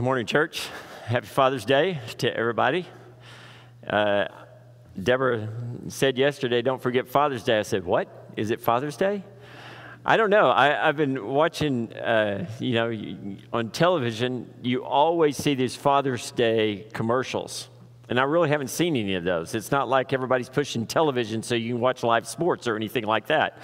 Good 0.00 0.04
morning, 0.04 0.24
church. 0.24 0.66
Happy 1.04 1.26
Father's 1.26 1.66
Day 1.66 2.00
to 2.16 2.34
everybody. 2.34 2.86
Uh, 3.86 4.28
Deborah 5.02 5.46
said 5.88 6.16
yesterday, 6.16 6.62
don't 6.62 6.80
forget 6.80 7.06
Father's 7.06 7.44
Day. 7.44 7.58
I 7.58 7.62
said, 7.62 7.84
what? 7.84 8.32
Is 8.34 8.50
it 8.50 8.62
Father's 8.62 8.96
Day? 8.96 9.22
I 10.02 10.16
don't 10.16 10.30
know. 10.30 10.50
I, 10.50 10.68
have 10.68 10.96
been 10.96 11.26
watching, 11.26 11.92
uh, 11.92 12.48
you 12.60 12.72
know, 12.72 13.36
on 13.52 13.68
television, 13.72 14.48
you 14.62 14.86
always 14.86 15.36
see 15.36 15.54
these 15.54 15.76
Father's 15.76 16.30
Day 16.30 16.86
commercials. 16.94 17.68
And 18.10 18.18
I 18.18 18.24
really 18.24 18.48
haven't 18.48 18.68
seen 18.68 18.96
any 18.96 19.14
of 19.14 19.22
those. 19.22 19.54
It's 19.54 19.70
not 19.70 19.88
like 19.88 20.12
everybody's 20.12 20.48
pushing 20.48 20.84
television 20.84 21.44
so 21.44 21.54
you 21.54 21.74
can 21.74 21.80
watch 21.80 22.02
live 22.02 22.26
sports 22.26 22.66
or 22.66 22.74
anything 22.74 23.04
like 23.04 23.28
that. 23.28 23.58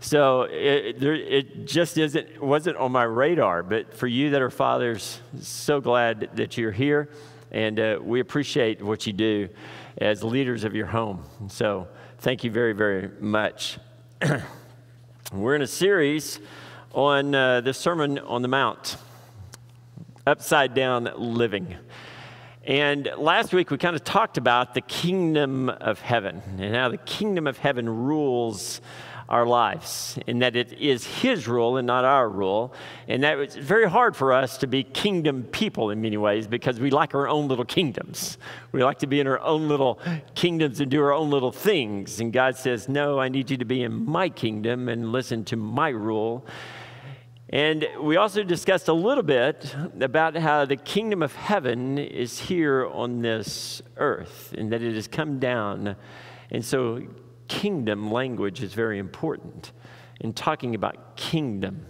So 0.00 0.42
it, 0.42 1.02
it 1.02 1.66
just 1.66 1.96
isn't, 1.96 2.42
wasn't 2.42 2.76
on 2.76 2.92
my 2.92 3.04
radar. 3.04 3.62
But 3.62 3.94
for 3.94 4.06
you 4.06 4.30
that 4.30 4.42
are 4.42 4.50
fathers, 4.50 5.18
so 5.40 5.80
glad 5.80 6.28
that 6.34 6.58
you're 6.58 6.72
here. 6.72 7.08
And 7.50 7.80
uh, 7.80 7.98
we 8.02 8.20
appreciate 8.20 8.82
what 8.82 9.06
you 9.06 9.14
do 9.14 9.48
as 9.96 10.22
leaders 10.22 10.64
of 10.64 10.74
your 10.74 10.86
home. 10.86 11.24
So 11.48 11.88
thank 12.18 12.44
you 12.44 12.50
very, 12.50 12.74
very 12.74 13.08
much. 13.18 13.78
We're 15.32 15.56
in 15.56 15.62
a 15.62 15.66
series 15.66 16.38
on 16.92 17.34
uh, 17.34 17.62
the 17.62 17.72
Sermon 17.72 18.18
on 18.18 18.42
the 18.42 18.48
Mount, 18.48 18.98
upside 20.26 20.74
down 20.74 21.08
living. 21.16 21.76
And 22.66 23.08
last 23.16 23.54
week 23.54 23.70
we 23.70 23.78
kind 23.78 23.94
of 23.94 24.02
talked 24.02 24.38
about 24.38 24.74
the 24.74 24.80
kingdom 24.80 25.68
of 25.68 26.00
heaven 26.00 26.42
and 26.58 26.74
how 26.74 26.88
the 26.88 26.96
kingdom 26.98 27.46
of 27.46 27.58
heaven 27.58 27.88
rules 27.88 28.80
our 29.28 29.46
lives, 29.46 30.18
and 30.28 30.40
that 30.42 30.54
it 30.54 30.72
is 30.74 31.04
His 31.04 31.48
rule 31.48 31.76
and 31.76 31.86
not 31.86 32.04
our 32.04 32.28
rule. 32.28 32.72
And 33.08 33.22
that 33.24 33.38
it's 33.38 33.56
very 33.56 33.88
hard 33.88 34.16
for 34.16 34.32
us 34.32 34.58
to 34.58 34.66
be 34.66 34.84
kingdom 34.84 35.44
people 35.44 35.90
in 35.90 36.00
many 36.00 36.16
ways 36.16 36.46
because 36.46 36.78
we 36.78 36.90
like 36.90 37.14
our 37.14 37.28
own 37.28 37.48
little 37.48 37.64
kingdoms. 37.64 38.38
We 38.72 38.84
like 38.84 38.98
to 39.00 39.06
be 39.06 39.18
in 39.20 39.26
our 39.26 39.40
own 39.40 39.68
little 39.68 40.00
kingdoms 40.34 40.80
and 40.80 40.90
do 40.90 41.02
our 41.02 41.12
own 41.12 41.30
little 41.30 41.52
things. 41.52 42.20
And 42.20 42.32
God 42.32 42.56
says, 42.56 42.88
No, 42.88 43.18
I 43.18 43.28
need 43.28 43.50
you 43.50 43.56
to 43.56 43.64
be 43.64 43.82
in 43.82 44.06
my 44.06 44.28
kingdom 44.28 44.88
and 44.88 45.12
listen 45.12 45.44
to 45.46 45.56
my 45.56 45.88
rule. 45.88 46.46
And 47.48 47.86
we 48.00 48.16
also 48.16 48.42
discussed 48.42 48.88
a 48.88 48.92
little 48.92 49.22
bit 49.22 49.74
about 50.00 50.36
how 50.36 50.64
the 50.64 50.76
kingdom 50.76 51.22
of 51.22 51.32
heaven 51.34 51.96
is 51.96 52.40
here 52.40 52.88
on 52.88 53.22
this 53.22 53.82
earth 53.96 54.52
and 54.58 54.72
that 54.72 54.82
it 54.82 54.94
has 54.94 55.06
come 55.06 55.38
down. 55.38 55.94
And 56.50 56.64
so, 56.64 57.06
kingdom 57.46 58.10
language 58.10 58.62
is 58.62 58.74
very 58.74 58.98
important 58.98 59.70
in 60.20 60.32
talking 60.32 60.74
about 60.74 61.14
kingdom 61.14 61.86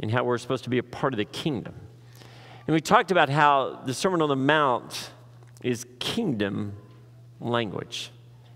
and 0.00 0.10
how 0.10 0.24
we're 0.24 0.38
supposed 0.38 0.64
to 0.64 0.70
be 0.70 0.78
a 0.78 0.82
part 0.82 1.12
of 1.12 1.18
the 1.18 1.24
kingdom. 1.24 1.74
And 2.66 2.74
we 2.74 2.80
talked 2.80 3.12
about 3.12 3.28
how 3.28 3.80
the 3.86 3.94
Sermon 3.94 4.20
on 4.20 4.28
the 4.28 4.36
Mount 4.36 5.10
is 5.62 5.86
kingdom 6.00 6.76
language. 7.40 8.10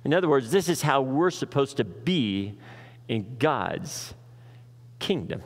In 0.05 0.13
other 0.13 0.29
words, 0.29 0.51
this 0.51 0.69
is 0.69 0.83
how 0.83 1.03
we're 1.03 1.31
supposed 1.31 1.77
to 1.77 1.85
be 1.85 2.59
in 3.07 3.37
God's 3.39 4.15
kingdom. 4.99 5.43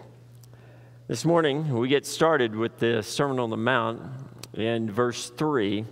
This 1.09 1.25
morning, 1.25 1.73
we 1.79 1.87
get 1.87 2.05
started 2.05 2.57
with 2.57 2.81
the 2.81 3.01
Sermon 3.01 3.39
on 3.39 3.49
the 3.49 3.57
Mount 3.57 4.03
in 4.55 4.91
verse 4.91 5.31
3 5.31 5.85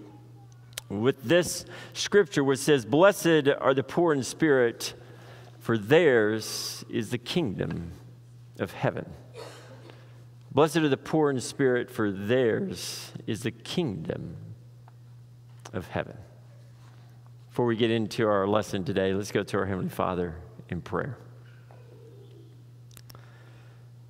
with 0.88 1.22
this 1.22 1.64
scripture 1.92 2.42
which 2.42 2.58
says, 2.58 2.84
Blessed 2.84 3.46
are 3.60 3.74
the 3.74 3.84
poor 3.84 4.12
in 4.12 4.24
spirit, 4.24 4.94
for 5.60 5.78
theirs 5.78 6.84
is 6.90 7.10
the 7.10 7.18
kingdom 7.18 7.92
of 8.58 8.72
heaven. 8.72 9.08
Blessed 10.50 10.78
are 10.78 10.88
the 10.88 10.96
poor 10.96 11.30
in 11.30 11.40
spirit, 11.40 11.92
for 11.92 12.10
theirs 12.10 13.12
is 13.24 13.44
the 13.44 13.52
kingdom 13.52 14.36
of 15.72 15.86
heaven. 15.86 16.16
Before 17.50 17.66
we 17.66 17.76
get 17.76 17.92
into 17.92 18.26
our 18.26 18.48
lesson 18.48 18.82
today, 18.82 19.14
let's 19.14 19.30
go 19.30 19.44
to 19.44 19.58
our 19.58 19.66
Heavenly 19.66 19.90
Father 19.90 20.34
in 20.70 20.80
prayer. 20.80 21.18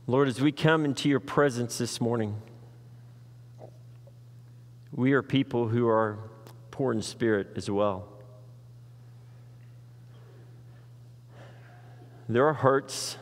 Lord, 0.06 0.28
as 0.28 0.38
we 0.38 0.53
come 0.53 0.84
into 0.84 1.09
your 1.09 1.20
presence 1.20 1.78
this 1.78 1.98
morning, 1.98 2.37
we 4.92 5.15
are 5.15 5.22
people 5.22 5.69
who 5.69 5.88
are 5.88 6.19
poor 6.70 6.92
in 6.92 7.00
spirit 7.00 7.53
as 7.56 7.70
well. 7.70 8.06
There 12.28 12.47
are 12.47 12.53
hurts, 12.53 13.16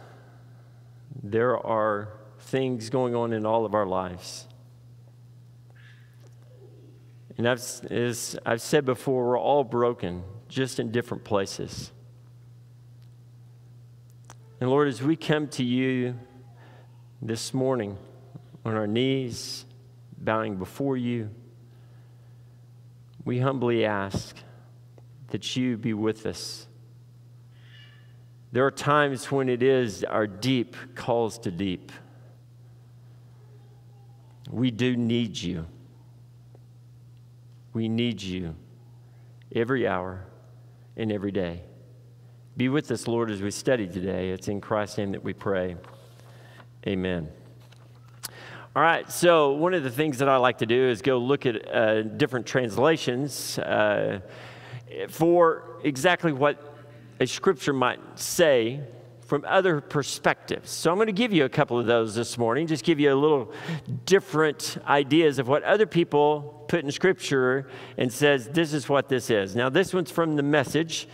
there 1.22 1.56
are 1.56 2.08
things 2.40 2.90
going 2.90 3.14
on 3.14 3.32
in 3.32 3.46
all 3.46 3.64
of 3.64 3.74
our 3.74 3.86
lives. 3.86 4.48
And 7.38 7.48
I've, 7.48 7.60
as 7.90 8.36
I've 8.44 8.60
said 8.60 8.84
before, 8.84 9.28
we're 9.28 9.38
all 9.38 9.62
broken, 9.62 10.24
just 10.48 10.80
in 10.80 10.90
different 10.90 11.22
places. 11.22 11.92
And 14.60 14.68
Lord, 14.68 14.88
as 14.88 15.00
we 15.00 15.14
come 15.14 15.46
to 15.48 15.64
you, 15.64 16.16
this 17.22 17.54
morning 17.54 17.96
on 18.64 18.74
our 18.74 18.88
knees, 18.88 19.64
bowing 20.18 20.56
before 20.56 20.96
you, 20.96 21.30
we 23.24 23.38
humbly 23.38 23.84
ask 23.84 24.36
that 25.28 25.54
you 25.54 25.76
be 25.76 25.94
with 25.94 26.26
us. 26.26 26.66
There 28.50 28.66
are 28.66 28.72
times 28.72 29.30
when 29.30 29.48
it 29.48 29.62
is 29.62 30.02
our 30.02 30.26
deep 30.26 30.76
calls 30.96 31.38
to 31.38 31.52
deep. 31.52 31.92
We 34.50 34.72
do 34.72 34.96
need 34.96 35.38
you. 35.38 35.66
We 37.72 37.88
need 37.88 38.20
you 38.20 38.56
every 39.54 39.86
hour 39.86 40.26
and 40.96 41.12
every 41.12 41.30
day. 41.30 41.62
Be 42.56 42.68
with 42.68 42.90
us, 42.90 43.06
Lord, 43.06 43.30
as 43.30 43.40
we 43.40 43.52
study 43.52 43.86
today. 43.86 44.30
It's 44.30 44.48
in 44.48 44.60
Christ's 44.60 44.98
name 44.98 45.12
that 45.12 45.22
we 45.22 45.32
pray. 45.32 45.76
Amen. 46.86 47.28
All 48.74 48.82
right, 48.82 49.10
so 49.12 49.52
one 49.52 49.74
of 49.74 49.84
the 49.84 49.90
things 49.90 50.18
that 50.18 50.28
I 50.28 50.36
like 50.38 50.58
to 50.58 50.66
do 50.66 50.88
is 50.88 51.02
go 51.02 51.18
look 51.18 51.46
at 51.46 51.72
uh, 51.72 52.02
different 52.02 52.46
translations 52.46 53.58
uh, 53.58 54.20
for 55.08 55.78
exactly 55.84 56.32
what 56.32 56.74
a 57.20 57.26
scripture 57.26 57.72
might 57.72 58.00
say 58.18 58.80
from 59.26 59.44
other 59.46 59.80
perspectives. 59.80 60.70
So 60.70 60.90
I'm 60.90 60.96
going 60.96 61.06
to 61.06 61.12
give 61.12 61.32
you 61.32 61.44
a 61.44 61.48
couple 61.48 61.78
of 61.78 61.86
those 61.86 62.14
this 62.14 62.36
morning, 62.36 62.66
just 62.66 62.84
give 62.84 62.98
you 62.98 63.12
a 63.12 63.14
little 63.14 63.52
different 64.04 64.78
ideas 64.86 65.38
of 65.38 65.48
what 65.48 65.62
other 65.62 65.86
people 65.86 66.64
put 66.68 66.84
in 66.84 66.90
scripture 66.90 67.68
and 67.96 68.12
says, 68.12 68.48
this 68.48 68.72
is 68.72 68.88
what 68.88 69.08
this 69.08 69.30
is. 69.30 69.54
Now, 69.54 69.68
this 69.68 69.94
one's 69.94 70.10
from 70.10 70.36
the 70.36 70.42
message, 70.42 71.08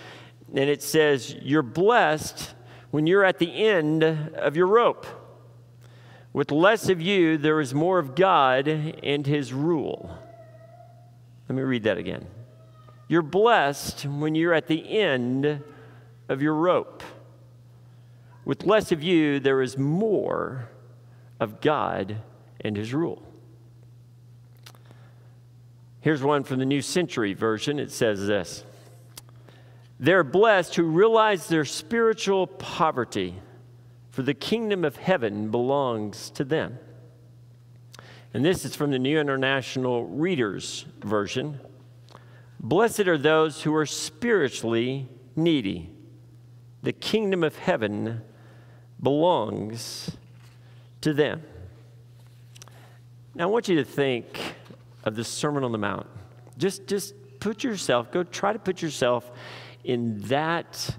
and 0.54 0.70
it 0.70 0.82
says, 0.82 1.36
You're 1.42 1.62
blessed 1.62 2.54
when 2.90 3.06
you're 3.06 3.24
at 3.24 3.38
the 3.38 3.52
end 3.52 4.02
of 4.02 4.56
your 4.56 4.66
rope. 4.66 5.06
With 6.32 6.50
less 6.50 6.88
of 6.88 7.00
you, 7.00 7.38
there 7.38 7.60
is 7.60 7.74
more 7.74 7.98
of 7.98 8.14
God 8.14 8.68
and 8.68 9.26
His 9.26 9.52
rule. 9.52 10.16
Let 11.48 11.56
me 11.56 11.62
read 11.62 11.84
that 11.84 11.98
again. 11.98 12.26
You're 13.08 13.22
blessed 13.22 14.04
when 14.04 14.34
you're 14.34 14.52
at 14.52 14.66
the 14.66 14.98
end 14.98 15.62
of 16.28 16.42
your 16.42 16.54
rope. 16.54 17.02
With 18.44 18.64
less 18.64 18.92
of 18.92 19.02
you, 19.02 19.40
there 19.40 19.62
is 19.62 19.78
more 19.78 20.68
of 21.40 21.60
God 21.60 22.16
and 22.60 22.76
His 22.76 22.92
rule. 22.92 23.22
Here's 26.00 26.22
one 26.22 26.44
from 26.44 26.58
the 26.58 26.66
New 26.66 26.82
Century 26.82 27.34
Version. 27.34 27.78
It 27.78 27.90
says 27.90 28.26
this 28.26 28.64
They're 29.98 30.24
blessed 30.24 30.76
who 30.76 30.84
realize 30.84 31.48
their 31.48 31.64
spiritual 31.64 32.46
poverty 32.46 33.34
for 34.18 34.22
the 34.22 34.34
kingdom 34.34 34.84
of 34.84 34.96
heaven 34.96 35.48
belongs 35.48 36.28
to 36.30 36.42
them. 36.42 36.76
And 38.34 38.44
this 38.44 38.64
is 38.64 38.74
from 38.74 38.90
the 38.90 38.98
New 38.98 39.16
International 39.16 40.06
Reader's 40.06 40.86
Version. 41.04 41.60
Blessed 42.58 43.06
are 43.06 43.16
those 43.16 43.62
who 43.62 43.72
are 43.76 43.86
spiritually 43.86 45.08
needy. 45.36 45.92
The 46.82 46.92
kingdom 46.92 47.44
of 47.44 47.58
heaven 47.58 48.22
belongs 49.00 50.10
to 51.02 51.14
them. 51.14 51.44
Now, 53.36 53.44
I 53.44 53.46
want 53.46 53.68
you 53.68 53.76
to 53.76 53.84
think 53.84 54.56
of 55.04 55.14
the 55.14 55.22
Sermon 55.22 55.62
on 55.62 55.70
the 55.70 55.78
Mount. 55.78 56.08
Just, 56.56 56.88
just 56.88 57.14
put 57.38 57.62
yourself, 57.62 58.10
go 58.10 58.24
try 58.24 58.52
to 58.52 58.58
put 58.58 58.82
yourself 58.82 59.30
in 59.84 60.18
that 60.22 60.96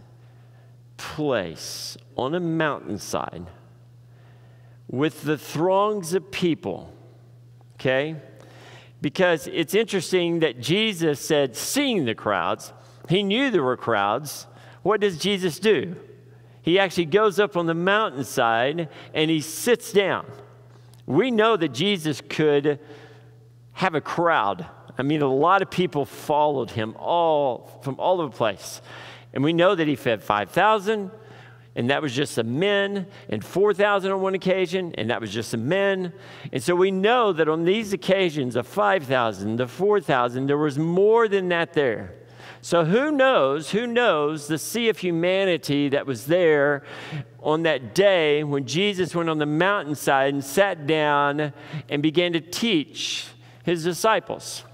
place 0.96 1.98
on 2.20 2.36
a 2.36 2.40
mountainside 2.40 3.48
with 4.90 5.24
the 5.24 5.38
throngs 5.38 6.14
of 6.14 6.30
people, 6.32 6.94
okay? 7.76 8.18
Because 9.02 9.48
it's 9.48 9.74
interesting 9.74 10.40
that 10.40 10.60
Jesus 10.60 11.22
said, 11.22 11.56
seeing 11.56 12.04
the 12.04 12.14
crowds, 12.14 12.74
he 13.08 13.24
knew 13.24 13.50
there 13.50 13.64
were 13.64 13.78
crowds. 13.78 14.48
What 14.84 15.00
does 15.00 15.18
Jesus 15.18 15.60
do? 15.60 15.96
He 16.62 16.78
actually 16.78 17.06
goes 17.06 17.40
up 17.40 17.56
on 17.56 17.68
the 17.68 17.74
mountainside 17.74 18.90
and 19.14 19.32
he 19.32 19.40
sits 19.40 19.94
down. 19.94 20.26
We 21.06 21.32
know 21.32 21.56
that 21.56 21.70
Jesus 21.70 22.22
could 22.28 22.80
have 23.72 23.96
a 23.96 24.02
crowd. 24.02 24.68
I 24.98 25.04
mean, 25.04 25.22
a 25.22 25.34
lot 25.34 25.62
of 25.62 25.72
people 25.72 26.04
followed 26.04 26.72
him 26.72 26.98
all 27.00 27.80
from 27.82 27.96
all 27.98 28.20
over 28.20 28.30
the 28.30 28.38
place. 28.38 28.82
And 29.34 29.42
we 29.42 29.54
know 29.54 29.74
that 29.74 29.88
he 29.88 29.96
fed 29.96 30.22
5,000, 30.22 31.12
and 31.76 31.90
that 31.90 32.02
was 32.02 32.14
just 32.14 32.34
some 32.34 32.60
men, 32.60 33.08
and 33.30 33.44
4,000 33.44 34.12
on 34.12 34.22
one 34.22 34.36
occasion, 34.36 34.94
and 34.98 35.10
that 35.10 35.22
was 35.22 35.32
just 35.32 35.50
some 35.50 35.68
men. 35.68 36.14
And 36.52 36.62
so 36.62 36.76
we 36.76 36.92
know 36.92 37.32
that 37.34 37.48
on 37.48 37.64
these 37.64 37.94
occasions 37.94 38.56
of 38.56 38.68
5,000, 38.68 39.56
the 39.58 39.68
4,000, 39.68 40.48
there 40.48 40.58
was 40.58 40.78
more 40.78 41.28
than 41.28 41.50
that 41.50 41.74
there. 41.74 42.16
So 42.62 42.84
who 42.84 43.12
knows, 43.12 43.72
who 43.72 43.88
knows 43.88 44.48
the 44.48 44.58
sea 44.58 44.90
of 44.90 44.98
humanity 44.98 45.90
that 45.90 46.06
was 46.06 46.26
there 46.26 46.84
on 47.42 47.64
that 47.64 47.96
day 47.96 48.44
when 48.44 48.66
Jesus 48.66 49.16
went 49.16 49.30
on 49.30 49.38
the 49.38 49.46
mountainside 49.46 50.34
and 50.34 50.44
sat 50.44 50.86
down 50.86 51.54
and 51.88 52.04
began 52.04 52.34
to 52.34 52.42
teach 52.42 53.28
his 53.64 53.86
disciples. 53.86 54.66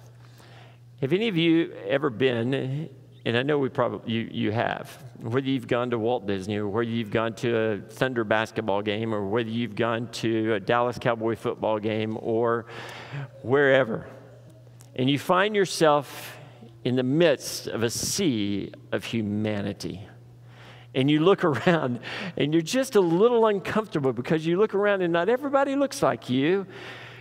Have 1.02 1.14
any 1.14 1.28
of 1.28 1.38
you 1.38 1.74
ever 1.88 2.10
been, 2.10 2.90
and 3.26 3.36
I 3.36 3.42
know 3.42 3.58
we 3.58 3.70
probably 3.70 4.14
you, 4.14 4.30
you 4.32 4.52
have, 4.52 5.04
whether 5.20 5.48
you've 5.48 5.68
gone 5.68 5.90
to 5.90 5.98
Walt 5.98 6.28
Disney 6.28 6.58
or 6.58 6.68
whether 6.68 6.90
you've 6.90 7.10
gone 7.10 7.34
to 7.36 7.58
a 7.58 7.78
Thunder 7.80 8.24
basketball 8.24 8.84
game 8.84 9.14
or 9.14 9.26
whether 9.26 9.50
you've 9.50 9.76
gone 9.76 10.08
to 10.14 10.54
a 10.54 10.60
Dallas 10.60 11.00
Cowboy 11.00 11.36
football 11.36 11.80
game 11.80 12.18
or 12.22 12.68
wherever, 13.42 14.08
and 14.96 15.10
you 15.10 15.18
find 15.18 15.56
yourself 15.56 16.38
in 16.84 16.96
the 16.96 17.04
midst 17.04 17.68
of 17.68 17.82
a 17.82 17.90
sea 17.90 18.72
of 18.92 19.04
humanity. 19.04 20.08
And 20.94 21.10
you 21.10 21.20
look 21.20 21.44
around 21.44 22.00
and 22.38 22.54
you're 22.54 22.62
just 22.62 22.96
a 22.96 23.02
little 23.02 23.48
uncomfortable 23.48 24.14
because 24.14 24.46
you 24.46 24.58
look 24.58 24.76
around 24.76 25.02
and 25.02 25.12
not 25.12 25.30
everybody 25.30 25.76
looks 25.76 26.04
like 26.04 26.30
you 26.30 26.68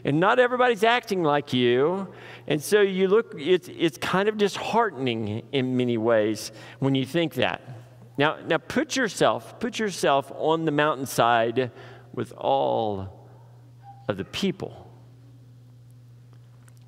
and 0.05 0.21
not 0.21 0.39
everybody's 0.39 0.85
acting 0.85 1.23
like 1.23 1.53
you. 1.53 2.09
And 2.47 2.63
so 2.63 2.83
you 2.83 3.09
look, 3.09 3.35
it's, 3.39 3.69
it's 3.69 3.97
kind 3.99 4.29
of 4.29 4.37
disheartening 4.37 5.43
in 5.51 5.77
many 5.77 5.97
ways 5.97 6.53
when 6.79 6.95
you 6.95 7.07
think 7.07 7.35
that. 7.35 7.63
Now, 8.19 8.37
now 8.47 8.59
put 8.59 8.97
yourself, 8.97 9.59
put 9.59 9.79
yourself 9.79 10.31
on 10.37 10.67
the 10.67 10.71
mountainside 10.71 11.73
with 12.13 12.33
all 12.33 13.29
of 14.07 14.19
the 14.19 14.25
people. 14.25 14.89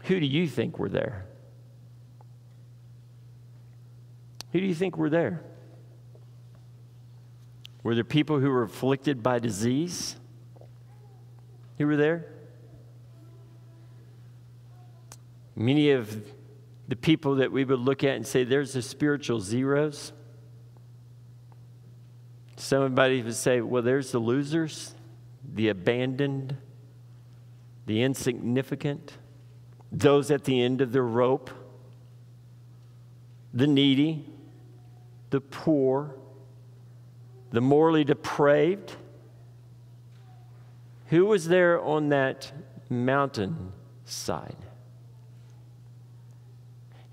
Who 0.04 0.20
do 0.20 0.26
you 0.26 0.46
think 0.46 0.78
were 0.78 0.90
there? 0.90 1.26
Who 4.52 4.60
do 4.60 4.66
you 4.66 4.74
think 4.74 4.96
were 4.96 5.10
there? 5.10 5.42
Were 7.82 7.94
there 7.94 8.04
people 8.04 8.38
who 8.38 8.50
were 8.50 8.62
afflicted 8.62 9.22
by 9.22 9.38
disease? 9.38 10.16
Who 11.78 11.86
were 11.86 11.96
there? 11.96 12.35
Many 15.56 15.91
of 15.91 16.23
the 16.87 16.97
people 16.97 17.37
that 17.37 17.50
we 17.50 17.64
would 17.64 17.81
look 17.81 18.05
at 18.05 18.14
and 18.14 18.26
say, 18.26 18.44
there's 18.44 18.75
the 18.75 18.82
spiritual 18.82 19.41
zeros. 19.41 20.12
Somebody 22.56 23.23
would 23.23 23.35
say, 23.35 23.62
well, 23.62 23.82
there's 23.82 24.12
the 24.12 24.19
losers, 24.19 24.94
the 25.55 25.69
abandoned, 25.69 26.56
the 27.87 28.03
insignificant, 28.03 29.14
those 29.91 30.31
at 30.31 30.44
the 30.44 30.61
end 30.61 30.81
of 30.81 30.93
the 30.93 31.03
rope, 31.03 31.50
the 33.55 33.67
needy, 33.67 34.29
the 35.31 35.41
poor, 35.41 36.14
the 37.50 37.61
morally 37.61 38.05
depraved. 38.05 38.97
Who 41.06 41.25
was 41.26 41.49
there 41.49 41.81
on 41.81 42.11
that 42.11 42.53
mountain 42.91 43.73
side? 44.05 44.65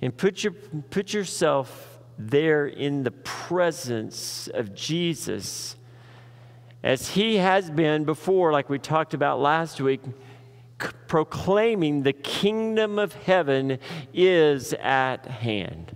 And 0.03 0.15
put, 0.17 0.43
your, 0.43 0.51
put 0.51 1.13
yourself 1.13 1.97
there 2.19 2.67
in 2.67 3.03
the 3.03 3.11
presence 3.11 4.49
of 4.53 4.75
Jesus 4.75 5.77
as 6.83 7.11
he 7.11 7.37
has 7.37 7.69
been 7.71 8.03
before, 8.03 8.51
like 8.51 8.69
we 8.69 8.79
talked 8.79 9.13
about 9.13 9.39
last 9.39 9.79
week, 9.79 10.01
proclaiming 11.07 12.03
the 12.03 12.11
kingdom 12.11 12.99
of 12.99 13.13
heaven 13.13 13.79
is 14.13 14.73
at 14.73 15.25
hand. 15.25 15.95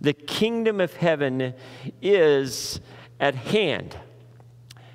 The 0.00 0.12
kingdom 0.12 0.80
of 0.80 0.94
heaven 0.94 1.54
is 2.00 2.80
at 3.18 3.34
hand. 3.34 3.96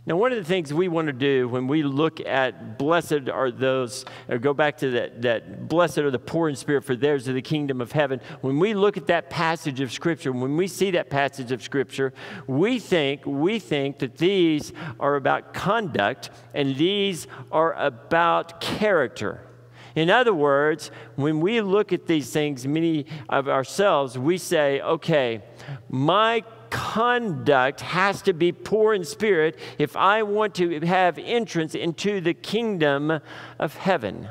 Now, 0.07 0.15
one 0.15 0.31
of 0.31 0.37
the 0.37 0.45
things 0.45 0.73
we 0.73 0.87
want 0.87 1.07
to 1.07 1.13
do 1.13 1.49
when 1.49 1.67
we 1.67 1.83
look 1.83 2.21
at 2.25 2.77
blessed 2.77 3.27
are 3.27 3.51
those, 3.51 4.05
or 4.29 4.37
go 4.37 4.53
back 4.53 4.77
to 4.77 4.91
that, 4.91 5.21
that 5.23 5.67
blessed 5.67 5.97
are 5.97 6.09
the 6.09 6.17
poor 6.17 6.47
in 6.47 6.55
spirit, 6.55 6.85
for 6.85 6.95
theirs 6.95 7.27
are 7.27 7.33
the 7.33 7.41
kingdom 7.41 7.81
of 7.81 7.91
heaven. 7.91 8.21
When 8.39 8.57
we 8.57 8.73
look 8.73 8.95
at 8.95 9.07
that 9.07 9.29
passage 9.29 9.81
of 9.81 9.91
Scripture, 9.91 10.31
when 10.31 10.55
we 10.55 10.69
see 10.69 10.91
that 10.91 11.09
passage 11.09 11.51
of 11.51 11.61
Scripture, 11.61 12.13
we 12.47 12.79
think, 12.79 13.25
we 13.25 13.59
think 13.59 13.99
that 13.99 14.17
these 14.17 14.71
are 14.97 15.17
about 15.17 15.53
conduct 15.53 16.29
and 16.53 16.77
these 16.77 17.27
are 17.51 17.73
about 17.73 18.61
character. 18.61 19.41
In 19.93 20.09
other 20.09 20.33
words, 20.33 20.89
when 21.15 21.41
we 21.41 21.59
look 21.59 21.91
at 21.91 22.07
these 22.07 22.31
things, 22.31 22.65
many 22.65 23.07
of 23.27 23.49
ourselves, 23.49 24.17
we 24.17 24.37
say, 24.37 24.79
okay, 24.79 25.43
my 25.89 26.45
conduct 26.69 27.81
has 27.81 28.21
to 28.23 28.33
be 28.33 28.51
poor 28.51 28.93
in 28.93 29.03
spirit 29.03 29.57
if 29.77 29.95
I 29.95 30.23
want 30.23 30.55
to 30.55 30.79
have 30.85 31.17
entrance 31.17 31.75
into 31.75 32.21
the 32.21 32.33
kingdom 32.33 33.19
of 33.59 33.75
heaven. 33.75 34.29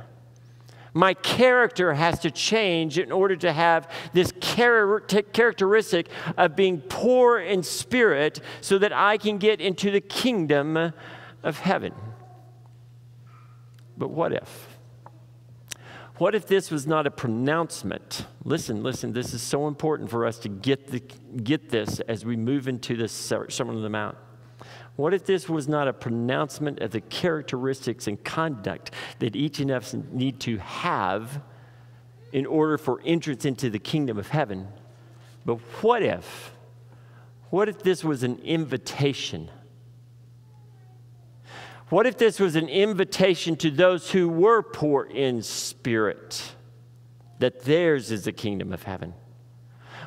My 0.94 1.12
character 1.12 1.92
has 1.92 2.20
to 2.20 2.30
change 2.30 2.98
in 2.98 3.12
order 3.12 3.36
to 3.36 3.52
have 3.52 3.90
this 4.14 4.32
char- 4.40 5.00
characteristic 5.00 6.08
of 6.38 6.56
being 6.56 6.80
poor 6.80 7.38
in 7.38 7.62
spirit 7.62 8.40
so 8.62 8.78
that 8.78 8.94
I 8.94 9.18
can 9.18 9.36
get 9.36 9.60
into 9.60 9.90
the 9.90 10.00
kingdom 10.00 10.94
of 11.42 11.58
heaven. 11.58 11.92
But 13.98 14.08
what 14.08 14.32
if? 14.32 14.65
What 16.18 16.34
if 16.34 16.46
this 16.46 16.70
was 16.70 16.86
not 16.86 17.06
a 17.06 17.10
pronouncement? 17.10 18.24
Listen, 18.42 18.82
listen, 18.82 19.12
this 19.12 19.34
is 19.34 19.42
so 19.42 19.68
important 19.68 20.08
for 20.08 20.24
us 20.24 20.38
to 20.38 20.48
get, 20.48 20.86
the, 20.86 21.00
get 21.00 21.68
this 21.68 22.00
as 22.00 22.24
we 22.24 22.36
move 22.36 22.68
into 22.68 22.96
the 22.96 23.06
Sermon 23.06 23.76
on 23.76 23.82
the 23.82 23.90
Mount. 23.90 24.16
What 24.96 25.12
if 25.12 25.26
this 25.26 25.46
was 25.46 25.68
not 25.68 25.88
a 25.88 25.92
pronouncement 25.92 26.80
of 26.80 26.90
the 26.90 27.02
characteristics 27.02 28.06
and 28.06 28.22
conduct 28.24 28.92
that 29.18 29.36
each 29.36 29.60
of 29.60 29.70
us 29.70 29.92
need 30.10 30.40
to 30.40 30.56
have 30.56 31.42
in 32.32 32.46
order 32.46 32.78
for 32.78 33.02
entrance 33.04 33.44
into 33.44 33.68
the 33.68 33.78
kingdom 33.78 34.18
of 34.18 34.28
heaven? 34.28 34.68
But 35.44 35.56
what 35.82 36.02
if, 36.02 36.52
what 37.50 37.68
if 37.68 37.82
this 37.82 38.02
was 38.02 38.22
an 38.22 38.38
invitation? 38.38 39.50
What 41.88 42.06
if 42.06 42.18
this 42.18 42.40
was 42.40 42.56
an 42.56 42.68
invitation 42.68 43.56
to 43.56 43.70
those 43.70 44.10
who 44.10 44.28
were 44.28 44.62
poor 44.62 45.04
in 45.04 45.42
spirit, 45.42 46.54
that 47.38 47.62
theirs 47.62 48.10
is 48.10 48.24
the 48.24 48.32
kingdom 48.32 48.72
of 48.72 48.82
heaven? 48.82 49.14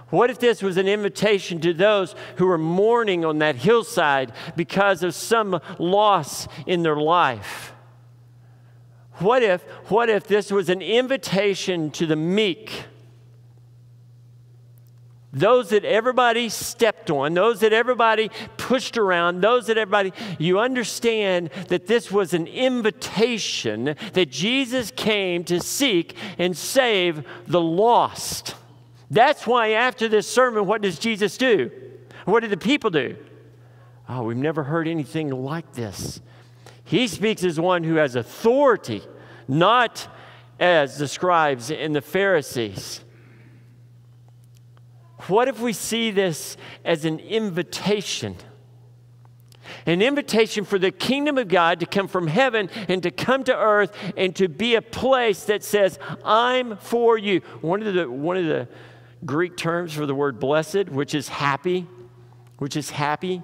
What 0.09 0.29
if 0.29 0.39
this 0.39 0.61
was 0.61 0.77
an 0.77 0.87
invitation 0.87 1.61
to 1.61 1.73
those 1.73 2.15
who 2.37 2.47
were 2.47 2.57
mourning 2.57 3.23
on 3.23 3.37
that 3.39 3.55
hillside 3.55 4.33
because 4.55 5.03
of 5.03 5.13
some 5.13 5.61
loss 5.77 6.47
in 6.65 6.83
their 6.83 6.97
life? 6.97 7.73
What 9.19 9.43
if, 9.43 9.61
what 9.89 10.09
if 10.09 10.27
this 10.27 10.51
was 10.51 10.69
an 10.69 10.81
invitation 10.81 11.91
to 11.91 12.05
the 12.05 12.15
meek? 12.15 12.85
Those 15.31 15.69
that 15.69 15.85
everybody 15.85 16.49
stepped 16.49 17.11
on, 17.11 17.33
those 17.33 17.59
that 17.59 17.71
everybody 17.73 18.31
pushed 18.57 18.97
around, 18.97 19.41
those 19.41 19.67
that 19.67 19.77
everybody, 19.77 20.11
you 20.39 20.59
understand 20.59 21.51
that 21.67 21.85
this 21.87 22.11
was 22.11 22.33
an 22.33 22.47
invitation 22.47 23.95
that 24.13 24.31
Jesus 24.31 24.91
came 24.91 25.43
to 25.45 25.59
seek 25.59 26.15
and 26.37 26.57
save 26.57 27.23
the 27.45 27.61
lost. 27.61 28.55
That's 29.11 29.45
why 29.45 29.71
after 29.71 30.07
this 30.07 30.27
sermon, 30.27 30.65
what 30.65 30.81
does 30.81 30.97
Jesus 30.97 31.37
do? 31.37 31.71
What 32.25 32.41
did 32.41 32.49
the 32.49 32.57
people 32.57 32.89
do? 32.89 33.15
Oh, 34.07 34.23
we've 34.23 34.37
never 34.37 34.63
heard 34.63 34.87
anything 34.87 35.29
like 35.29 35.73
this. 35.73 36.21
He 36.83 37.07
speaks 37.07 37.43
as 37.43 37.59
one 37.59 37.83
who 37.83 37.95
has 37.95 38.15
authority, 38.15 39.03
not 39.47 40.07
as 40.59 40.97
the 40.97 41.07
scribes 41.07 41.69
and 41.69 41.95
the 41.95 42.01
Pharisees. 42.01 43.01
What 45.27 45.47
if 45.47 45.59
we 45.59 45.73
see 45.73 46.11
this 46.11 46.55
as 46.85 47.05
an 47.05 47.19
invitation? 47.19 48.35
An 49.85 50.01
invitation 50.01 50.65
for 50.65 50.79
the 50.79 50.91
kingdom 50.91 51.37
of 51.37 51.47
God 51.47 51.79
to 51.81 51.85
come 51.85 52.07
from 52.07 52.27
heaven 52.27 52.69
and 52.87 53.03
to 53.03 53.11
come 53.11 53.43
to 53.43 53.55
earth 53.55 53.95
and 54.17 54.35
to 54.37 54.47
be 54.47 54.75
a 54.75 54.81
place 54.81 55.43
that 55.45 55.63
says, 55.63 55.99
I'm 56.23 56.77
for 56.77 57.17
you. 57.17 57.41
One 57.61 57.83
of 57.83 57.93
the, 57.93 58.09
one 58.09 58.37
of 58.37 58.45
the 58.45 58.67
Greek 59.25 59.57
terms 59.57 59.93
for 59.93 60.05
the 60.05 60.15
word 60.15 60.39
blessed, 60.39 60.89
which 60.89 61.13
is 61.13 61.27
happy, 61.27 61.87
which 62.57 62.75
is 62.75 62.89
happy. 62.89 63.43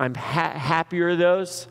I'm 0.00 0.14
ha- 0.14 0.52
happier 0.52 1.16
those. 1.16 1.66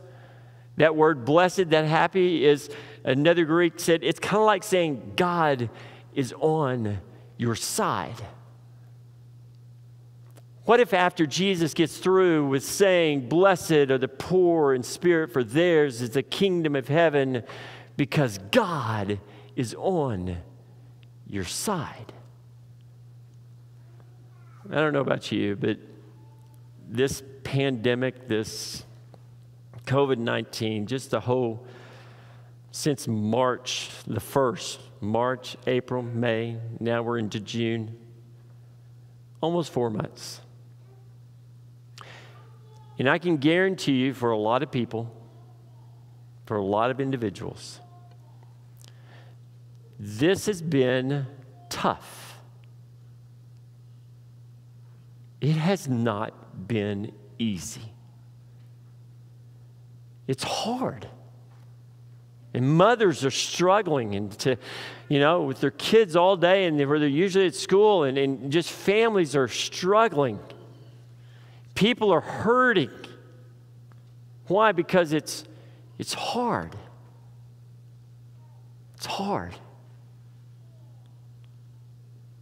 That 0.76 0.96
word 0.96 1.26
blessed, 1.26 1.72
that 1.72 1.86
happy, 1.86 2.46
is 2.46 2.70
another 3.04 3.46
Greek 3.46 3.80
said, 3.80 4.04
it's 4.04 4.20
kind 4.20 4.38
of 4.38 4.46
like 4.46 4.64
saying 4.64 5.14
God 5.16 5.70
is 6.14 6.34
on 6.40 7.00
your 7.38 7.56
side. 7.56 8.22
What 10.68 10.82
if, 10.82 10.94
after 10.94 11.26
Jesus 11.26 11.74
gets 11.74 11.96
through 11.96 12.48
with 12.48 12.62
saying, 12.62 13.30
Blessed 13.30 13.72
are 13.72 13.98
the 13.98 14.10
poor 14.10 14.74
in 14.74 14.84
spirit, 14.84 15.32
for 15.32 15.42
theirs 15.42 16.02
is 16.02 16.10
the 16.10 16.22
kingdom 16.22 16.76
of 16.76 16.90
heaven, 16.90 17.44
because 17.96 18.38
God 18.52 19.22
is 19.56 19.74
on 19.76 20.36
your 21.26 21.46
side? 21.46 22.12
I 24.70 24.76
don't 24.76 24.92
know 24.92 25.00
about 25.00 25.32
you, 25.32 25.56
but 25.56 25.78
this 26.86 27.24
pandemic, 27.46 28.28
this 28.28 28.84
COVID 29.86 30.18
19, 30.18 30.86
just 30.86 31.12
the 31.12 31.22
whole, 31.22 31.66
since 32.72 33.08
March 33.08 33.90
the 34.06 34.20
1st, 34.20 34.80
March, 35.00 35.56
April, 35.66 36.02
May, 36.02 36.58
now 36.82 37.04
we're 37.04 37.20
into 37.20 37.40
June, 37.40 37.98
almost 39.40 39.72
four 39.72 39.90
months. 39.90 40.42
And 43.00 43.10
I 43.10 43.20
can 43.20 43.38
guarantee 43.38 43.94
you, 43.94 44.14
for 44.14 44.32
a 44.32 44.38
lot 44.38 44.64
of 44.64 44.72
people, 44.72 45.14
for 46.46 46.58
a 46.58 46.64
lot 46.64 46.90
of 46.90 47.00
individuals, 47.00 47.80
this 50.00 50.46
has 50.48 50.62
been 50.62 51.28
tough. 51.70 52.40
It 55.42 55.54
has 55.54 55.88
not 55.88 56.68
been 56.68 57.12
easy. 57.38 57.94
It's 60.28 60.44
hard. 60.44 61.08
And 62.54 62.68
mothers 62.68 63.24
are 63.24 63.32
struggling 63.32 64.16
and 64.16 64.32
to, 64.40 64.58
you 65.10 65.20
know, 65.20 65.44
with 65.44 65.62
their 65.62 65.72
kids 65.72 66.16
all 66.16 66.36
day 66.36 66.66
and 66.66 66.78
where 66.90 66.98
they're 66.98 67.08
usually 67.08 67.46
at 67.46 67.56
school 67.56 68.04
and, 68.04 68.18
and 68.18 68.52
just 68.52 68.72
families 68.72 69.36
are 69.36 69.48
struggling. 69.48 70.40
People 71.78 72.12
are 72.12 72.22
hurting. 72.22 72.90
Why? 74.48 74.72
Because 74.72 75.14
it's, 75.14 75.44
it's 76.00 76.16
hard. 76.16 76.76
It's 78.96 79.06
hard. 79.06 79.54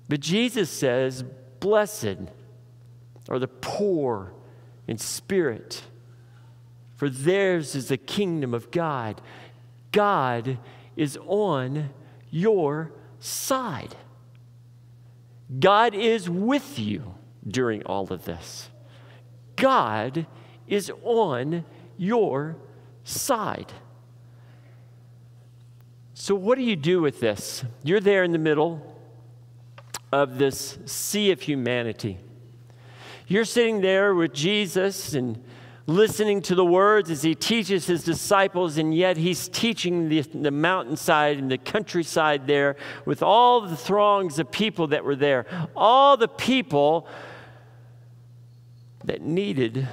But 0.08 0.22
Jesus 0.22 0.70
says, 0.70 1.25
Blessed 1.60 2.30
are 3.27 3.38
the 3.38 3.50
poor 3.50 4.32
in 4.88 4.98
spirit, 4.98 5.84
for 6.96 7.10
theirs 7.10 7.75
is 7.75 7.89
the 7.89 7.98
kingdom 7.98 8.54
of 8.54 8.72
God. 8.72 9.22
God 9.92 10.60
is 10.96 11.20
on 11.25 11.89
your 12.32 12.94
side. 13.20 13.98
God 15.60 15.94
is 15.94 16.30
with 16.30 16.80
you 16.80 17.15
during 17.46 17.84
all 17.84 18.13
of 18.13 18.24
this. 18.24 18.70
God 19.65 20.27
is 20.67 20.91
on 21.01 21.65
your 21.98 22.55
side. 23.03 23.74
So, 26.13 26.36
what 26.36 26.60
do 26.60 26.63
you 26.63 26.75
do 26.75 27.01
with 27.01 27.19
this? 27.19 27.63
You're 27.81 28.00
there 28.00 28.24
in 28.24 28.31
the 28.31 28.38
middle 28.38 28.95
of 30.12 30.38
this 30.38 30.77
sea 30.86 31.31
of 31.31 31.41
humanity. 31.41 32.19
You're 33.27 33.43
sitting 33.43 33.81
there 33.81 34.13
with 34.13 34.36
Jesus 34.36 35.15
and 35.15 35.43
listening 35.88 36.43
to 36.43 36.53
the 36.53 36.63
words 36.63 37.10
as 37.10 37.24
he 37.24 37.34
teaches 37.34 37.88
his 37.88 38.03
disciples, 38.03 38.77
and 38.77 38.95
yet 38.95 39.17
he's 39.17 39.48
teaching 39.48 40.10
the, 40.10 40.22
the 40.22 40.51
mountainside 40.51 41.39
and 41.39 41.50
the 41.50 41.57
countryside 41.57 42.45
there 42.45 42.75
with 43.05 43.24
all 43.24 43.62
the 43.62 43.75
throngs 43.75 44.38
of 44.38 44.51
people 44.51 44.86
that 44.86 45.03
were 45.03 45.15
there, 45.15 45.48
all 45.75 46.17
the 46.17 46.27
people 46.27 47.07
that 49.05 49.21
needed 49.21 49.88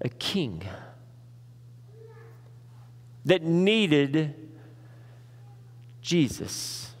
a 0.00 0.08
king, 0.08 0.62
that 3.24 3.42
needed 3.42 4.34
Jesus. 6.00 6.92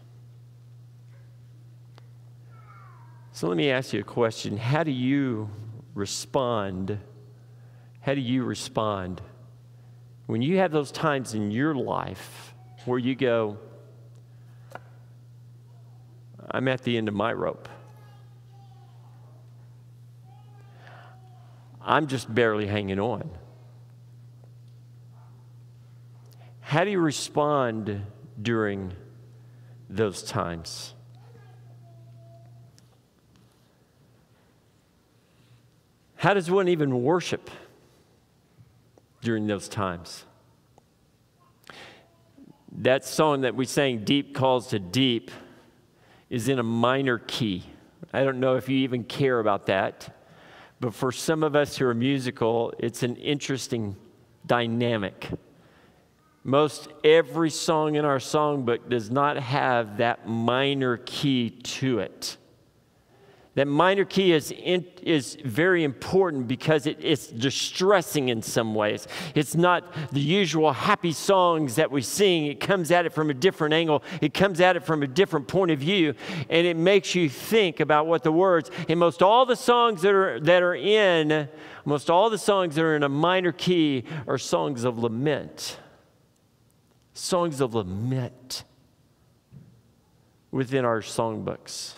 So 3.32 3.48
let 3.48 3.56
me 3.56 3.70
ask 3.70 3.92
you 3.92 4.00
a 4.00 4.04
question. 4.04 4.56
How 4.56 4.84
do 4.84 4.90
you 4.92 5.50
respond? 5.94 6.98
How 8.00 8.14
do 8.14 8.20
you 8.20 8.44
respond 8.44 9.20
when 10.26 10.42
you 10.42 10.58
have 10.58 10.70
those 10.70 10.92
times 10.92 11.34
in 11.34 11.50
your 11.50 11.74
life 11.74 12.54
where 12.84 12.98
you 12.98 13.14
go, 13.14 13.58
I'm 16.50 16.68
at 16.68 16.82
the 16.82 16.96
end 16.96 17.08
of 17.08 17.14
my 17.14 17.32
rope? 17.32 17.68
I'm 21.84 22.06
just 22.06 22.34
barely 22.34 22.66
hanging 22.66 22.98
on. 22.98 23.30
How 26.60 26.84
do 26.84 26.90
you 26.90 26.98
respond 26.98 28.02
during 28.40 28.94
those 29.90 30.22
times? 30.22 30.94
How 36.16 36.32
does 36.32 36.50
one 36.50 36.68
even 36.68 37.02
worship 37.02 37.50
during 39.20 39.46
those 39.46 39.68
times? 39.68 40.24
That 42.72 43.04
song 43.04 43.42
that 43.42 43.54
we 43.54 43.66
sang, 43.66 44.04
Deep 44.04 44.34
Calls 44.34 44.68
to 44.68 44.78
Deep, 44.78 45.30
is 46.30 46.48
in 46.48 46.58
a 46.58 46.62
minor 46.62 47.18
key. 47.18 47.64
I 48.10 48.24
don't 48.24 48.40
know 48.40 48.56
if 48.56 48.70
you 48.70 48.78
even 48.78 49.04
care 49.04 49.38
about 49.38 49.66
that. 49.66 50.16
But 50.84 50.92
for 50.92 51.12
some 51.12 51.42
of 51.42 51.56
us 51.56 51.78
who 51.78 51.86
are 51.86 51.94
musical, 51.94 52.74
it's 52.78 53.02
an 53.02 53.16
interesting 53.16 53.96
dynamic. 54.44 55.30
Most 56.42 56.88
every 57.02 57.48
song 57.48 57.94
in 57.94 58.04
our 58.04 58.18
songbook 58.18 58.90
does 58.90 59.10
not 59.10 59.38
have 59.38 59.96
that 59.96 60.28
minor 60.28 60.98
key 60.98 61.48
to 61.48 62.00
it. 62.00 62.36
That 63.54 63.68
minor 63.68 64.04
key 64.04 64.32
is, 64.32 64.50
in, 64.50 64.84
is 65.02 65.36
very 65.44 65.84
important 65.84 66.48
because 66.48 66.86
it, 66.86 66.98
it's 67.00 67.28
distressing 67.28 68.28
in 68.28 68.42
some 68.42 68.74
ways. 68.74 69.06
It's 69.36 69.54
not 69.54 69.94
the 70.12 70.20
usual 70.20 70.72
happy 70.72 71.12
songs 71.12 71.76
that 71.76 71.88
we 71.88 72.02
sing. 72.02 72.46
It 72.46 72.58
comes 72.58 72.90
at 72.90 73.06
it 73.06 73.12
from 73.12 73.30
a 73.30 73.34
different 73.34 73.72
angle, 73.72 74.02
it 74.20 74.34
comes 74.34 74.60
at 74.60 74.74
it 74.74 74.84
from 74.84 75.04
a 75.04 75.06
different 75.06 75.46
point 75.46 75.70
of 75.70 75.78
view, 75.78 76.14
and 76.50 76.66
it 76.66 76.76
makes 76.76 77.14
you 77.14 77.28
think 77.28 77.78
about 77.78 78.08
what 78.08 78.24
the 78.24 78.32
words, 78.32 78.72
and 78.88 78.98
most 78.98 79.22
all 79.22 79.46
the 79.46 79.56
songs 79.56 80.02
that 80.02 80.12
are, 80.12 80.40
that 80.40 80.62
are 80.62 80.74
in, 80.74 81.48
most 81.84 82.10
all 82.10 82.30
the 82.30 82.38
songs 82.38 82.74
that 82.74 82.82
are 82.82 82.96
in 82.96 83.04
a 83.04 83.08
minor 83.08 83.52
key 83.52 84.04
are 84.26 84.38
songs 84.38 84.82
of 84.82 84.98
lament. 84.98 85.78
Songs 87.12 87.60
of 87.60 87.74
lament 87.74 88.64
within 90.50 90.84
our 90.84 91.00
songbooks. 91.00 91.94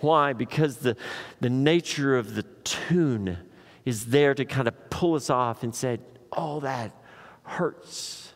Why? 0.00 0.32
Because 0.32 0.78
the, 0.78 0.96
the 1.40 1.50
nature 1.50 2.16
of 2.16 2.34
the 2.34 2.42
tune 2.64 3.38
is 3.84 4.06
there 4.06 4.34
to 4.34 4.44
kind 4.44 4.68
of 4.68 4.90
pull 4.90 5.14
us 5.14 5.30
off 5.30 5.62
and 5.62 5.74
say, 5.74 5.98
oh, 6.32 6.60
that 6.60 6.92
hurts. 7.42 8.32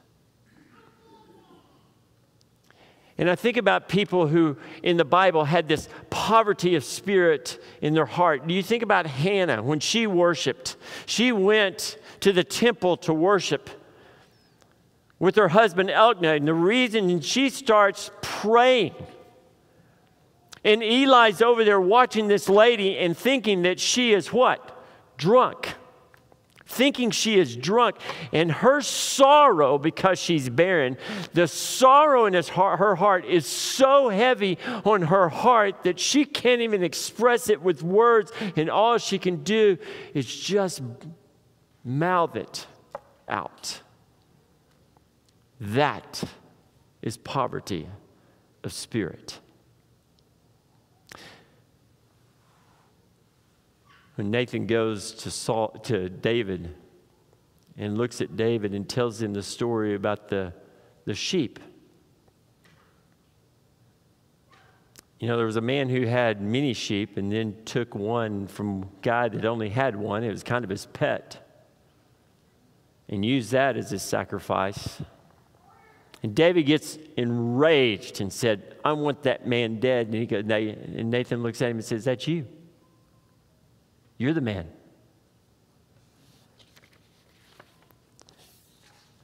And 3.16 3.30
I 3.30 3.36
think 3.36 3.56
about 3.56 3.88
people 3.88 4.26
who 4.26 4.56
in 4.82 4.96
the 4.96 5.04
Bible 5.04 5.44
had 5.44 5.68
this 5.68 5.88
poverty 6.10 6.74
of 6.74 6.84
spirit 6.84 7.62
in 7.80 7.94
their 7.94 8.06
heart. 8.06 8.46
Do 8.48 8.54
you 8.54 8.62
think 8.62 8.82
about 8.82 9.06
Hannah 9.06 9.62
when 9.62 9.78
she 9.78 10.06
worshiped? 10.08 10.76
She 11.06 11.30
went 11.30 11.96
to 12.20 12.32
the 12.32 12.42
temple 12.42 12.96
to 12.98 13.14
worship 13.14 13.70
with 15.20 15.36
her 15.36 15.48
husband 15.48 15.90
Elkanah. 15.90 16.34
And 16.34 16.48
the 16.48 16.54
reason 16.54 17.20
she 17.20 17.50
starts 17.50 18.10
praying 18.20 18.94
and 20.64 20.82
Eli's 20.82 21.42
over 21.42 21.64
there 21.64 21.80
watching 21.80 22.28
this 22.28 22.48
lady 22.48 22.98
and 22.98 23.16
thinking 23.16 23.62
that 23.62 23.78
she 23.78 24.12
is 24.14 24.32
what? 24.32 24.82
Drunk. 25.18 25.74
Thinking 26.66 27.10
she 27.10 27.38
is 27.38 27.54
drunk. 27.54 27.96
And 28.32 28.50
her 28.50 28.80
sorrow, 28.80 29.76
because 29.76 30.18
she's 30.18 30.48
barren, 30.48 30.96
the 31.34 31.46
sorrow 31.46 32.24
in 32.24 32.32
his 32.32 32.48
heart, 32.48 32.78
her 32.78 32.94
heart 32.94 33.26
is 33.26 33.46
so 33.46 34.08
heavy 34.08 34.58
on 34.84 35.02
her 35.02 35.28
heart 35.28 35.82
that 35.82 36.00
she 36.00 36.24
can't 36.24 36.62
even 36.62 36.82
express 36.82 37.50
it 37.50 37.60
with 37.60 37.82
words. 37.82 38.32
And 38.56 38.70
all 38.70 38.96
she 38.96 39.18
can 39.18 39.44
do 39.44 39.76
is 40.14 40.26
just 40.34 40.82
mouth 41.84 42.34
it 42.34 42.66
out. 43.28 43.82
That 45.60 46.24
is 47.02 47.18
poverty 47.18 47.86
of 48.64 48.72
spirit. 48.72 49.38
When 54.16 54.30
Nathan 54.30 54.66
goes 54.66 55.12
to, 55.12 55.30
Saul, 55.30 55.68
to 55.84 56.08
David 56.08 56.74
and 57.76 57.98
looks 57.98 58.20
at 58.20 58.36
David 58.36 58.72
and 58.74 58.88
tells 58.88 59.20
him 59.20 59.32
the 59.32 59.42
story 59.42 59.94
about 59.94 60.28
the, 60.28 60.52
the 61.04 61.14
sheep. 61.14 61.58
You 65.18 65.28
know, 65.28 65.36
there 65.36 65.46
was 65.46 65.56
a 65.56 65.62
man 65.62 65.88
who 65.88 66.06
had 66.06 66.40
many 66.40 66.74
sheep 66.74 67.16
and 67.16 67.32
then 67.32 67.56
took 67.64 67.94
one 67.94 68.46
from 68.46 68.88
guy 69.02 69.28
that 69.28 69.44
only 69.44 69.70
had 69.70 69.96
one. 69.96 70.22
It 70.22 70.30
was 70.30 70.42
kind 70.42 70.64
of 70.64 70.70
his 70.70 70.86
pet. 70.86 71.40
And 73.08 73.24
used 73.24 73.50
that 73.52 73.76
as 73.76 73.90
his 73.90 74.02
sacrifice. 74.02 75.02
And 76.22 76.34
David 76.34 76.62
gets 76.64 76.98
enraged 77.16 78.20
and 78.20 78.32
said, 78.32 78.76
I 78.84 78.92
want 78.92 79.24
that 79.24 79.46
man 79.46 79.78
dead. 79.80 80.06
And, 80.06 80.14
he 80.14 80.26
goes, 80.26 80.44
and 80.48 81.10
Nathan 81.10 81.42
looks 81.42 81.60
at 81.60 81.70
him 81.70 81.76
and 81.76 81.84
says, 81.84 82.04
That's 82.04 82.26
you. 82.26 82.46
You're 84.16 84.32
the 84.32 84.40
man. 84.40 84.68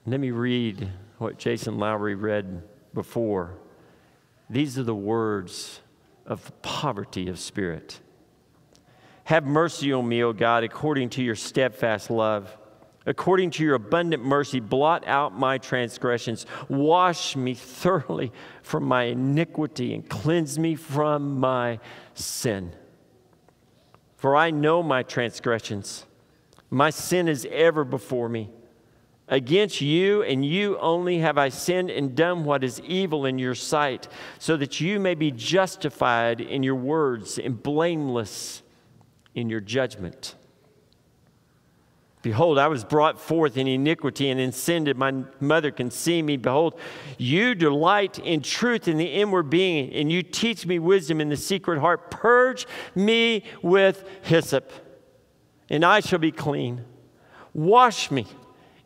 Let 0.07 0.19
me 0.19 0.31
read 0.31 0.89
what 1.19 1.39
Jason 1.39 1.79
Lowry 1.79 2.15
read 2.15 2.63
before. 2.95 3.59
These 4.49 4.79
are 4.79 4.83
the 4.83 4.95
words 4.95 5.81
of 6.27 6.51
poverty 6.63 7.29
of 7.29 7.39
spirit. 7.39 8.01
Have 9.25 9.45
mercy 9.45 9.93
on 9.93 10.09
me, 10.09 10.25
O 10.25 10.33
God, 10.33 10.65
according 10.65 11.11
to 11.11 11.23
your 11.23 11.37
steadfast 11.37 12.11
love. 12.11 12.57
According 13.07 13.51
to 13.53 13.65
your 13.65 13.75
abundant 13.77 14.25
mercy, 14.25 14.61
blot 14.61 15.07
out 15.07 15.39
my 15.39 15.59
transgressions. 15.59 16.47
Wash 16.69 17.37
me 17.37 17.55
thoroughly 17.55 18.33
from 18.63 18.85
my 18.85 19.05
iniquity 19.05 19.95
and 19.95 20.09
cleanse 20.09 20.59
me 20.59 20.75
from 20.75 21.39
my 21.39 21.79
sin. 22.15 22.75
For 24.21 24.37
I 24.37 24.51
know 24.51 24.83
my 24.83 25.03
transgressions. 25.03 26.05
My 26.69 26.91
sin 26.91 27.27
is 27.27 27.49
ever 27.51 27.85
before 27.85 28.29
me. 28.29 28.51
Against 29.29 29.81
you 29.81 30.23
and 30.23 30.45
you 30.45 30.77
only 30.77 31.21
have 31.21 31.39
I 31.39 31.49
sinned 31.49 31.89
and 31.89 32.15
done 32.15 32.45
what 32.45 32.63
is 32.63 32.81
evil 32.81 33.25
in 33.25 33.39
your 33.39 33.55
sight, 33.55 34.09
so 34.39 34.59
that 34.59 34.79
you 34.79 35.01
may 35.01 35.15
be 35.15 35.31
justified 35.31 36.43
in 36.43 36.63
your 36.63 36.75
words 36.75 37.39
and 37.39 37.63
blameless 37.63 38.63
in 39.35 39.49
your 39.49 39.61
judgment. 39.61 40.35
Behold, 42.23 42.59
I 42.59 42.69
was 42.69 42.85
brought 42.85 43.19
forth 43.19 43.57
in 43.57 43.67
iniquity, 43.67 44.29
and 44.29 44.39
in 44.39 44.53
sin 44.53 44.85
did 44.85 44.99
my 44.99 45.25
mother 45.41 45.71
conceive 45.71 46.25
me. 46.25 46.37
Behold, 46.37 46.79
you 47.17 47.55
delight 47.55 48.19
in 48.19 48.43
truth 48.43 48.89
in 48.89 48.99
the 48.99 49.07
inward 49.07 49.49
being, 49.49 49.91
and 49.93 50.13
you 50.13 50.23
teach 50.23 50.67
me 50.67 50.79
wisdom 50.79 51.21
in 51.21 51.31
the 51.31 51.37
secret 51.37 51.81
heart. 51.81 52.11
Purge 52.11 52.67
me 52.95 53.45
with 53.63 54.07
hyssop, 54.23 54.71
and 55.71 55.85
I 55.85 56.01
shall 56.01 56.19
be 56.19 56.33
clean. 56.33 56.85
Wash 57.55 58.11
me 58.11 58.27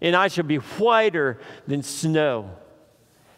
and 0.05 0.15
I 0.15 0.29
shall 0.29 0.45
be 0.45 0.57
whiter 0.57 1.41
than 1.67 1.83
snow. 1.83 2.51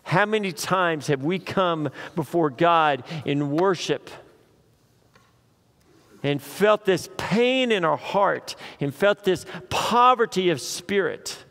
How 0.02 0.26
many 0.26 0.52
times 0.52 1.06
have 1.06 1.24
we 1.24 1.38
come 1.38 1.90
before 2.16 2.50
God 2.50 3.04
in 3.24 3.52
worship 3.52 4.10
and 6.26 6.42
felt 6.42 6.84
this 6.84 7.08
pain 7.16 7.72
in 7.72 7.84
our 7.84 7.96
heart 7.96 8.56
and 8.80 8.94
felt 8.94 9.24
this 9.24 9.46
poverty 9.70 10.50
of 10.50 10.60
spirit? 10.60 11.44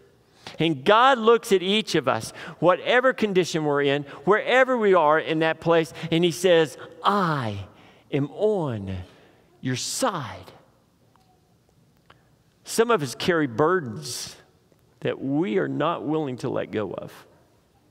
And 0.59 0.85
God 0.85 1.17
looks 1.17 1.51
at 1.51 1.61
each 1.61 1.95
of 1.95 2.07
us, 2.07 2.31
whatever 2.59 3.13
condition 3.13 3.65
we're 3.65 3.83
in, 3.83 4.03
wherever 4.23 4.77
we 4.77 4.93
are 4.93 5.19
in 5.19 5.39
that 5.39 5.59
place, 5.59 5.93
and 6.11 6.23
He 6.23 6.31
says, 6.31 6.77
I 7.03 7.65
am 8.11 8.29
on 8.31 8.95
your 9.61 9.75
side. 9.75 10.51
Some 12.63 12.91
of 12.91 13.01
us 13.03 13.15
carry 13.15 13.47
burdens 13.47 14.35
that 15.01 15.21
we 15.21 15.57
are 15.59 15.67
not 15.67 16.03
willing 16.03 16.37
to 16.37 16.49
let 16.49 16.71
go 16.71 16.91
of 16.91 17.27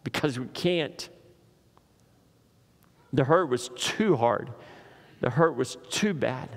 because 0.03 0.39
we 0.39 0.47
can't. 0.47 1.09
The 3.13 3.25
hurt 3.25 3.49
was 3.49 3.71
too 3.77 4.17
hard, 4.17 4.51
the 5.21 5.31
hurt 5.31 5.57
was 5.57 5.77
too 5.91 6.15
bad. 6.15 6.49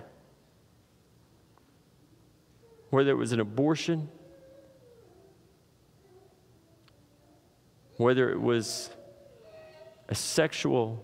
Whether 2.89 3.11
it 3.11 3.15
was 3.15 3.31
an 3.31 3.39
abortion, 3.39 4.09
whether 7.97 8.29
it 8.29 8.39
was 8.39 8.89
a 10.07 10.15
sexual 10.15 11.03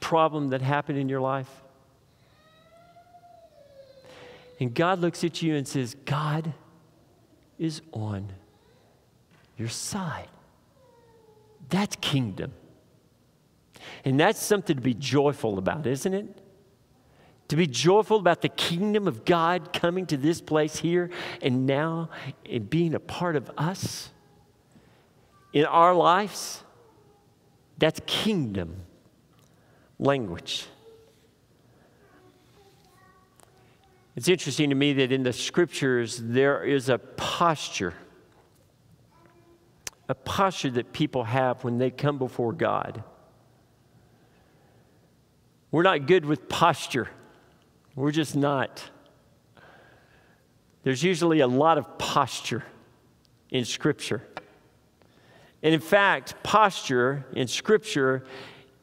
problem 0.00 0.48
that 0.48 0.60
happened 0.60 0.98
in 0.98 1.08
your 1.08 1.20
life. 1.20 1.50
And 4.60 4.74
God 4.74 5.00
looks 5.00 5.24
at 5.24 5.42
you 5.42 5.54
and 5.54 5.66
says, 5.66 5.96
God, 6.04 6.52
is 7.58 7.80
on 7.92 8.32
your 9.56 9.68
side. 9.68 10.28
That's 11.68 11.96
kingdom. 11.96 12.52
And 14.04 14.18
that's 14.18 14.40
something 14.40 14.76
to 14.76 14.82
be 14.82 14.94
joyful 14.94 15.58
about, 15.58 15.86
isn't 15.86 16.14
it? 16.14 16.40
To 17.48 17.56
be 17.56 17.66
joyful 17.66 18.18
about 18.18 18.42
the 18.42 18.48
kingdom 18.48 19.06
of 19.06 19.24
God 19.24 19.72
coming 19.72 20.06
to 20.06 20.16
this 20.16 20.40
place 20.40 20.76
here 20.76 21.10
and 21.40 21.66
now 21.66 22.10
and 22.48 22.68
being 22.68 22.94
a 22.94 23.00
part 23.00 23.36
of 23.36 23.50
us 23.56 24.10
in 25.52 25.64
our 25.64 25.94
lives. 25.94 26.64
That's 27.78 28.00
kingdom 28.06 28.76
language. 29.98 30.66
It's 34.16 34.28
interesting 34.28 34.70
to 34.70 34.74
me 34.74 34.94
that 34.94 35.12
in 35.12 35.22
the 35.22 35.32
scriptures 35.32 36.18
there 36.22 36.64
is 36.64 36.88
a 36.88 36.96
posture, 36.98 37.92
a 40.08 40.14
posture 40.14 40.70
that 40.70 40.92
people 40.92 41.24
have 41.24 41.62
when 41.64 41.76
they 41.76 41.90
come 41.90 42.16
before 42.18 42.54
God. 42.54 43.04
We're 45.70 45.82
not 45.82 46.06
good 46.06 46.24
with 46.24 46.48
posture, 46.48 47.10
we're 47.96 48.12
just 48.12 48.36
not. 48.36 48.84
There's 50.84 51.02
usually 51.02 51.40
a 51.40 51.46
lot 51.48 51.78
of 51.78 51.98
posture 51.98 52.62
in 53.50 53.64
Scripture. 53.64 54.22
And 55.62 55.74
in 55.74 55.80
fact, 55.80 56.40
posture 56.44 57.26
in 57.32 57.48
Scripture 57.48 58.24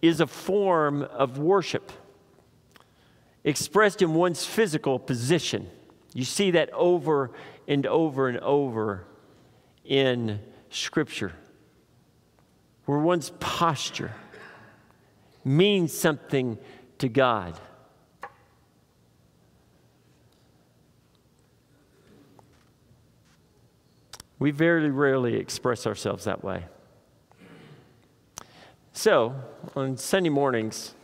is 0.02 0.20
a 0.20 0.28
form 0.28 1.04
of 1.04 1.38
worship 1.38 1.92
expressed 3.46 4.02
in 4.02 4.14
one's 4.14 4.46
physical 4.46 4.98
position. 5.00 5.70
You 6.14 6.24
see 6.24 6.52
that 6.52 6.70
over 6.72 7.32
and 7.68 7.86
over 7.86 8.28
and 8.28 8.40
over 8.40 9.06
in 9.86 10.40
Scripture, 10.70 11.34
where 12.86 13.00
one's 13.00 13.32
posture 13.40 14.12
means 15.46 15.94
something 15.94 16.58
to 16.98 17.10
God. 17.10 17.60
We 24.44 24.52
very 24.52 24.90
rarely 24.90 25.36
express 25.36 25.88
ourselves 25.88 26.26
that 26.26 26.44
way. 26.44 26.66
So, 28.92 29.36
on 29.74 29.96
Sunday 29.96 30.32
mornings, 30.32 30.96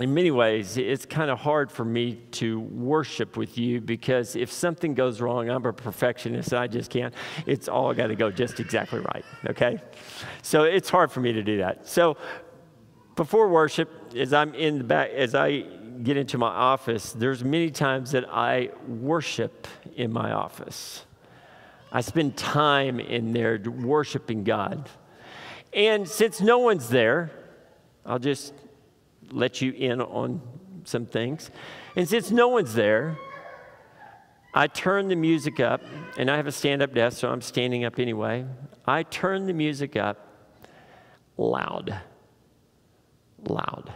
in 0.00 0.14
many 0.14 0.30
ways, 0.30 0.78
it's 0.78 1.04
kind 1.04 1.30
of 1.30 1.38
hard 1.38 1.70
for 1.70 1.84
me 1.84 2.14
to 2.30 2.60
worship 2.60 3.36
with 3.36 3.58
you 3.58 3.82
because 3.82 4.36
if 4.36 4.50
something 4.50 4.94
goes 4.94 5.20
wrong, 5.20 5.50
I'm 5.50 5.66
a 5.66 5.72
perfectionist. 5.74 6.54
I 6.54 6.66
just 6.66 6.90
can't. 6.90 7.12
It's 7.44 7.68
all 7.68 7.92
got 7.92 8.06
to 8.06 8.16
go 8.16 8.30
just 8.30 8.58
exactly 8.58 9.00
right. 9.00 9.24
Okay? 9.50 9.78
So 10.40 10.62
it's 10.62 10.88
hard 10.88 11.12
for 11.12 11.20
me 11.20 11.34
to 11.34 11.42
do 11.42 11.58
that. 11.58 11.86
So 11.86 12.16
before 13.16 13.48
worship, 13.48 13.90
as 14.16 14.32
I'm 14.32 14.54
in 14.54 14.78
the 14.78 14.84
back, 14.84 15.10
as 15.10 15.34
I 15.34 15.60
get 16.02 16.16
into 16.16 16.38
my 16.38 16.48
office, 16.48 17.12
there's 17.12 17.44
many 17.44 17.70
times 17.70 18.12
that 18.12 18.24
I 18.32 18.70
worship 18.88 19.68
in 19.94 20.10
my 20.10 20.32
office. 20.32 21.05
I 21.92 22.00
spend 22.00 22.36
time 22.36 23.00
in 23.00 23.32
there 23.32 23.58
worshiping 23.58 24.44
God. 24.44 24.88
And 25.72 26.08
since 26.08 26.40
no 26.40 26.58
one's 26.58 26.88
there, 26.88 27.30
I'll 28.04 28.18
just 28.18 28.52
let 29.30 29.60
you 29.60 29.72
in 29.72 30.00
on 30.00 30.40
some 30.84 31.06
things. 31.06 31.50
And 31.96 32.08
since 32.08 32.30
no 32.30 32.48
one's 32.48 32.74
there, 32.74 33.16
I 34.54 34.68
turn 34.68 35.08
the 35.08 35.16
music 35.16 35.60
up, 35.60 35.82
and 36.16 36.30
I 36.30 36.36
have 36.36 36.46
a 36.46 36.52
stand 36.52 36.80
up 36.80 36.94
desk, 36.94 37.18
so 37.18 37.30
I'm 37.30 37.42
standing 37.42 37.84
up 37.84 37.98
anyway. 37.98 38.46
I 38.86 39.02
turn 39.02 39.46
the 39.46 39.52
music 39.52 39.96
up 39.96 40.26
loud, 41.36 41.94
loud. 43.46 43.92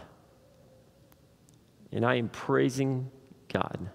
And 1.91 2.05
I 2.05 2.15
am 2.15 2.29
praising 2.29 3.09
God. 3.51 3.89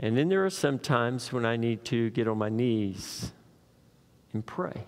And 0.00 0.16
then 0.16 0.28
there 0.28 0.44
are 0.44 0.50
some 0.50 0.78
times 0.78 1.32
when 1.32 1.44
I 1.44 1.56
need 1.56 1.84
to 1.86 2.10
get 2.10 2.26
on 2.26 2.38
my 2.38 2.48
knees 2.48 3.32
and 4.32 4.44
pray. 4.44 4.86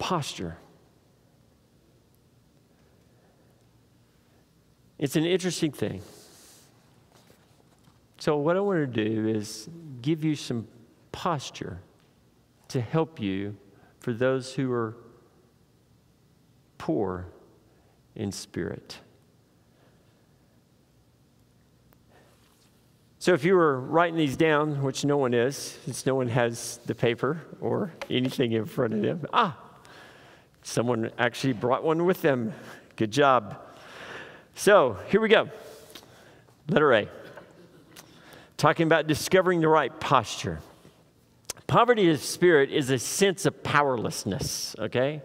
posture. 0.00 0.56
It's 4.98 5.14
an 5.14 5.24
interesting 5.24 5.70
thing. 5.70 6.02
So, 8.18 8.36
what 8.36 8.56
I 8.56 8.60
want 8.60 8.80
to 8.80 9.04
do 9.04 9.28
is 9.28 9.68
give 10.02 10.24
you 10.24 10.34
some 10.34 10.66
posture 11.12 11.80
to 12.68 12.80
help 12.80 13.20
you 13.20 13.56
for 14.00 14.12
those 14.12 14.52
who 14.52 14.72
are 14.72 14.96
poor 16.76 17.26
in 18.16 18.32
spirit. 18.32 18.98
So, 23.20 23.34
if 23.34 23.44
you 23.44 23.54
were 23.54 23.78
writing 23.78 24.16
these 24.16 24.34
down, 24.34 24.82
which 24.82 25.04
no 25.04 25.18
one 25.18 25.34
is, 25.34 25.54
since 25.84 26.06
no 26.06 26.14
one 26.14 26.28
has 26.28 26.80
the 26.86 26.94
paper 26.94 27.42
or 27.60 27.92
anything 28.08 28.52
in 28.52 28.64
front 28.64 28.94
of 28.94 29.02
them, 29.02 29.26
ah, 29.34 29.58
someone 30.62 31.10
actually 31.18 31.52
brought 31.52 31.84
one 31.84 32.06
with 32.06 32.22
them. 32.22 32.54
Good 32.96 33.10
job. 33.10 33.60
So, 34.54 34.96
here 35.08 35.20
we 35.20 35.28
go. 35.28 35.50
Letter 36.70 36.94
A. 36.94 37.08
Talking 38.56 38.86
about 38.86 39.06
discovering 39.06 39.60
the 39.60 39.68
right 39.68 40.00
posture. 40.00 40.60
Poverty 41.66 42.10
of 42.10 42.22
spirit 42.22 42.70
is 42.70 42.88
a 42.88 42.98
sense 42.98 43.44
of 43.44 43.62
powerlessness, 43.62 44.74
okay? 44.78 45.20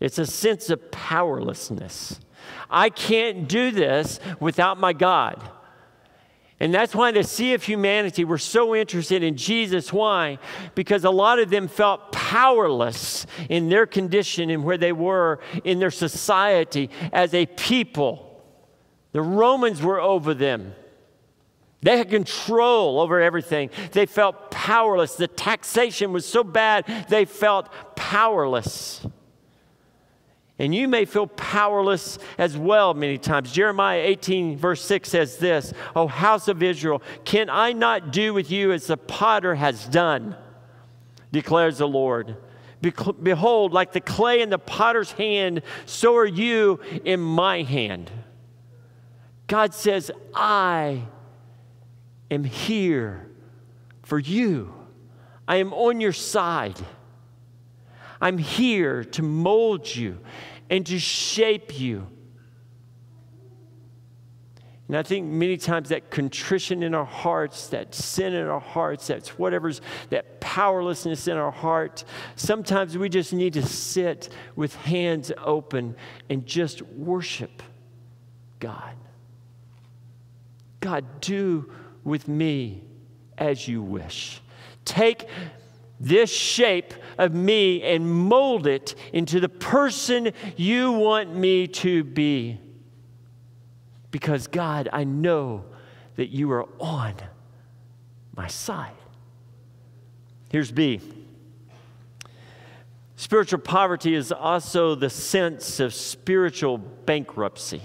It's 0.00 0.18
a 0.18 0.26
sense 0.26 0.68
of 0.68 0.90
powerlessness. 0.90 2.20
I 2.68 2.90
can't 2.90 3.48
do 3.48 3.70
this 3.70 4.20
without 4.38 4.78
my 4.78 4.92
God. 4.92 5.42
And 6.62 6.72
that's 6.72 6.94
why 6.94 7.10
the 7.10 7.24
Sea 7.24 7.54
of 7.54 7.64
Humanity 7.64 8.24
were 8.24 8.38
so 8.38 8.76
interested 8.76 9.24
in 9.24 9.36
Jesus. 9.36 9.92
Why? 9.92 10.38
Because 10.76 11.02
a 11.02 11.10
lot 11.10 11.40
of 11.40 11.50
them 11.50 11.66
felt 11.66 12.12
powerless 12.12 13.26
in 13.48 13.68
their 13.68 13.84
condition 13.84 14.48
and 14.48 14.62
where 14.62 14.78
they 14.78 14.92
were 14.92 15.40
in 15.64 15.80
their 15.80 15.90
society 15.90 16.88
as 17.12 17.34
a 17.34 17.46
people. 17.46 18.40
The 19.10 19.22
Romans 19.22 19.82
were 19.82 20.00
over 20.00 20.34
them. 20.34 20.76
They 21.80 21.98
had 21.98 22.10
control 22.10 23.00
over 23.00 23.20
everything. 23.20 23.70
They 23.90 24.06
felt 24.06 24.52
powerless. 24.52 25.16
The 25.16 25.26
taxation 25.26 26.12
was 26.12 26.24
so 26.24 26.44
bad, 26.44 26.84
they 27.08 27.24
felt 27.24 27.70
powerless. 27.96 29.04
And 30.62 30.72
you 30.72 30.86
may 30.86 31.04
feel 31.06 31.26
powerless 31.26 32.20
as 32.38 32.56
well 32.56 32.94
many 32.94 33.18
times. 33.18 33.50
Jeremiah 33.50 34.00
18, 34.00 34.56
verse 34.56 34.80
6 34.82 35.08
says 35.08 35.36
this 35.38 35.74
O 35.96 36.06
house 36.06 36.46
of 36.46 36.62
Israel, 36.62 37.02
can 37.24 37.50
I 37.50 37.72
not 37.72 38.12
do 38.12 38.32
with 38.32 38.48
you 38.50 38.70
as 38.70 38.86
the 38.86 38.96
potter 38.96 39.56
has 39.56 39.86
done? 39.88 40.36
declares 41.32 41.78
the 41.78 41.88
Lord. 41.88 42.36
Behold, 42.80 43.72
like 43.72 43.92
the 43.92 44.00
clay 44.00 44.40
in 44.40 44.50
the 44.50 44.58
potter's 44.58 45.12
hand, 45.12 45.62
so 45.86 46.16
are 46.16 46.26
you 46.26 46.78
in 47.04 47.20
my 47.20 47.62
hand. 47.62 48.10
God 49.46 49.74
says, 49.74 50.10
I 50.34 51.02
am 52.30 52.44
here 52.44 53.28
for 54.02 54.18
you. 54.18 54.74
I 55.46 55.56
am 55.56 55.72
on 55.72 56.00
your 56.00 56.12
side. 56.12 56.78
I'm 58.20 58.38
here 58.38 59.04
to 59.04 59.22
mold 59.22 59.94
you 59.94 60.18
and 60.72 60.86
to 60.86 60.98
shape 60.98 61.78
you. 61.78 62.06
And 64.88 64.96
I 64.96 65.02
think 65.02 65.26
many 65.26 65.58
times 65.58 65.90
that 65.90 66.10
contrition 66.10 66.82
in 66.82 66.94
our 66.94 67.04
hearts, 67.04 67.68
that 67.68 67.94
sin 67.94 68.32
in 68.32 68.46
our 68.46 68.60
hearts, 68.60 69.06
that's 69.06 69.38
whatever's 69.38 69.82
that 70.08 70.40
powerlessness 70.40 71.28
in 71.28 71.36
our 71.36 71.50
heart, 71.50 72.04
sometimes 72.36 72.96
we 72.96 73.10
just 73.10 73.34
need 73.34 73.52
to 73.52 73.62
sit 73.62 74.30
with 74.56 74.74
hands 74.76 75.30
open 75.44 75.94
and 76.30 76.46
just 76.46 76.80
worship 76.80 77.62
God. 78.58 78.94
God, 80.80 81.04
do 81.20 81.70
with 82.02 82.28
me 82.28 82.82
as 83.36 83.68
you 83.68 83.82
wish. 83.82 84.40
Take 84.86 85.28
this 86.02 86.30
shape 86.30 86.92
of 87.16 87.32
me 87.32 87.80
and 87.82 88.10
mold 88.10 88.66
it 88.66 88.94
into 89.12 89.38
the 89.38 89.48
person 89.48 90.32
you 90.56 90.92
want 90.92 91.34
me 91.34 91.68
to 91.68 92.02
be. 92.02 92.60
Because, 94.10 94.48
God, 94.48 94.88
I 94.92 95.04
know 95.04 95.64
that 96.16 96.30
you 96.30 96.50
are 96.50 96.68
on 96.80 97.14
my 98.36 98.48
side. 98.48 98.92
Here's 100.50 100.72
B. 100.72 101.00
Spiritual 103.14 103.60
poverty 103.60 104.14
is 104.14 104.32
also 104.32 104.96
the 104.96 105.08
sense 105.08 105.78
of 105.78 105.94
spiritual 105.94 106.78
bankruptcy. 106.78 107.80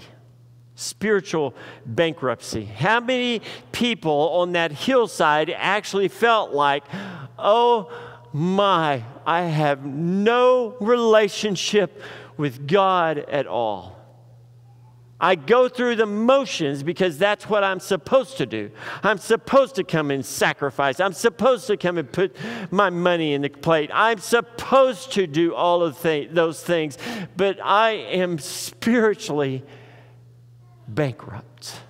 Spiritual 0.74 1.54
bankruptcy. 1.86 2.64
How 2.64 2.98
many 2.98 3.42
people 3.70 4.30
on 4.30 4.52
that 4.52 4.72
hillside 4.72 5.50
actually 5.50 6.08
felt 6.08 6.52
like, 6.52 6.84
oh, 7.38 7.90
my, 8.32 9.04
I 9.26 9.42
have 9.42 9.84
no 9.84 10.76
relationship 10.80 12.02
with 12.36 12.66
God 12.66 13.18
at 13.18 13.46
all. 13.46 13.98
I 15.20 15.34
go 15.34 15.68
through 15.68 15.96
the 15.96 16.06
motions 16.06 16.84
because 16.84 17.18
that's 17.18 17.48
what 17.48 17.64
I'm 17.64 17.80
supposed 17.80 18.36
to 18.38 18.46
do. 18.46 18.70
I'm 19.02 19.18
supposed 19.18 19.74
to 19.74 19.84
come 19.84 20.12
and 20.12 20.24
sacrifice. 20.24 21.00
I'm 21.00 21.12
supposed 21.12 21.66
to 21.66 21.76
come 21.76 21.98
and 21.98 22.10
put 22.10 22.36
my 22.70 22.88
money 22.90 23.32
in 23.32 23.42
the 23.42 23.48
plate. 23.48 23.90
I'm 23.92 24.18
supposed 24.18 25.12
to 25.14 25.26
do 25.26 25.56
all 25.56 25.82
of 25.82 26.00
th- 26.00 26.30
those 26.30 26.62
things, 26.62 26.98
but 27.36 27.58
I 27.60 27.90
am 27.90 28.38
spiritually 28.38 29.64
bankrupt. 30.86 31.80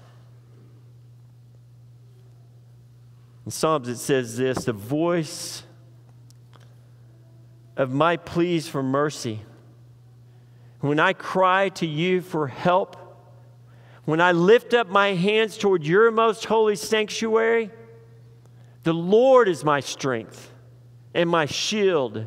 In 3.45 3.51
Psalms, 3.51 3.89
it 3.89 3.97
says 3.97 4.39
this 4.39 4.65
the 4.65 4.73
voice 4.73 5.65
of 7.79 7.93
my 7.93 8.17
pleas 8.17 8.69
for 8.69 8.83
mercy. 8.83 9.41
When 10.81 10.99
I 10.99 11.13
cry 11.13 11.71
to 11.71 11.87
you 11.87 12.21
for 12.21 12.49
help, 12.49 12.97
when 14.05 14.21
I 14.21 14.33
lift 14.33 14.75
up 14.75 14.89
my 14.89 15.15
hands 15.15 15.57
toward 15.57 15.87
your 15.87 16.11
most 16.11 16.45
holy 16.45 16.77
sanctuary, 16.77 17.71
the 18.83 18.93
Lord 18.93 19.49
is 19.49 19.65
my 19.65 19.81
strength 19.81 20.53
and 21.15 21.31
my 21.31 21.47
shield. 21.47 22.27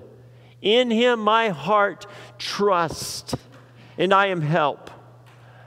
In 0.61 0.89
him 0.89 1.19
my 1.19 1.49
heart 1.49 2.07
trusts, 2.37 3.35
and 3.97 4.13
I 4.13 4.27
am 4.27 4.41
help. 4.41 4.89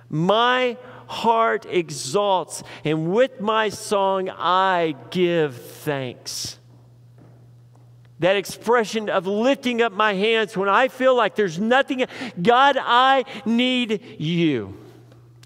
My 0.08 0.78
heart 1.06 1.66
exalts, 1.68 2.62
and 2.84 3.12
with 3.12 3.40
my 3.40 3.68
song 3.68 4.30
I 4.30 4.94
give 5.10 5.56
thanks 5.56 6.58
that 8.20 8.36
expression 8.36 9.10
of 9.10 9.26
lifting 9.26 9.82
up 9.82 9.92
my 9.92 10.14
hands 10.14 10.56
when 10.56 10.68
I 10.68 10.88
feel 10.88 11.16
like 11.16 11.34
there's 11.34 11.58
nothing. 11.58 12.06
God, 12.40 12.76
I 12.80 13.24
need 13.44 14.20
you. 14.20 14.78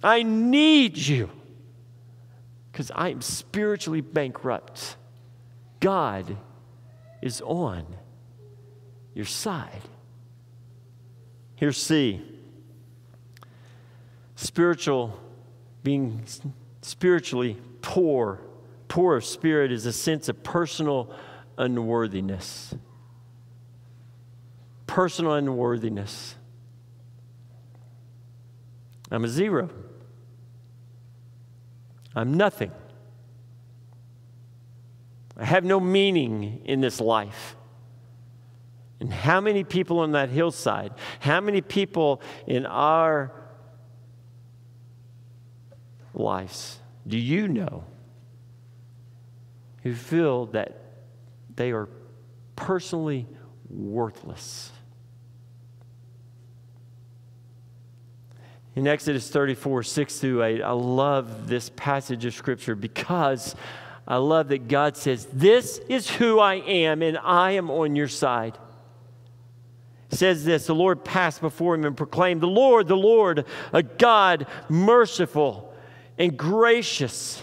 I 0.02 0.22
need 0.22 0.96
you 0.96 1.30
because 2.70 2.90
I 2.94 3.08
am 3.08 3.22
spiritually 3.22 4.00
bankrupt. 4.00 4.96
God 5.80 6.36
is 7.22 7.40
on 7.40 7.86
your 9.14 9.24
side. 9.24 9.82
Here's 11.56 11.76
C 11.76 12.22
spiritual, 14.36 15.18
being 15.82 16.22
spiritually 16.82 17.56
poor, 17.82 18.40
poor 18.86 19.16
of 19.16 19.24
spirit 19.24 19.72
is 19.72 19.84
a 19.84 19.92
sense 19.92 20.28
of 20.28 20.40
personal 20.44 21.12
unworthiness. 21.58 22.74
Personal 24.86 25.34
unworthiness. 25.34 26.34
I'm 29.10 29.24
a 29.24 29.28
zero. 29.28 29.68
I'm 32.14 32.34
nothing. 32.34 32.72
I 35.36 35.44
have 35.44 35.64
no 35.64 35.78
meaning 35.78 36.62
in 36.64 36.80
this 36.80 37.00
life. 37.00 37.56
And 39.00 39.12
how 39.12 39.40
many 39.40 39.62
people 39.62 40.00
on 40.00 40.12
that 40.12 40.30
hillside, 40.30 40.92
how 41.20 41.40
many 41.40 41.60
people 41.60 42.20
in 42.46 42.66
our 42.66 43.32
lives 46.14 46.80
do 47.06 47.16
you 47.16 47.46
know 47.46 47.84
who 49.82 49.94
feel 49.94 50.46
that 50.46 50.87
they 51.58 51.72
are 51.72 51.88
personally 52.54 53.26
worthless. 53.68 54.70
In 58.76 58.86
Exodus 58.86 59.28
34, 59.28 59.82
6 59.82 60.20
through 60.20 60.44
8, 60.44 60.62
I 60.62 60.70
love 60.70 61.48
this 61.48 61.68
passage 61.74 62.24
of 62.24 62.32
Scripture 62.32 62.76
because 62.76 63.56
I 64.06 64.18
love 64.18 64.48
that 64.48 64.68
God 64.68 64.96
says, 64.96 65.26
This 65.32 65.78
is 65.88 66.08
who 66.08 66.38
I 66.38 66.54
am, 66.54 67.02
and 67.02 67.18
I 67.18 67.52
am 67.52 67.72
on 67.72 67.96
your 67.96 68.06
side. 68.06 68.56
Says 70.10 70.44
this 70.44 70.68
The 70.68 70.76
Lord 70.76 71.04
passed 71.04 71.40
before 71.40 71.74
him 71.74 71.84
and 71.84 71.96
proclaimed, 71.96 72.40
The 72.40 72.46
Lord, 72.46 72.86
the 72.86 72.96
Lord, 72.96 73.46
a 73.72 73.82
God 73.82 74.46
merciful 74.68 75.74
and 76.16 76.36
gracious 76.36 77.42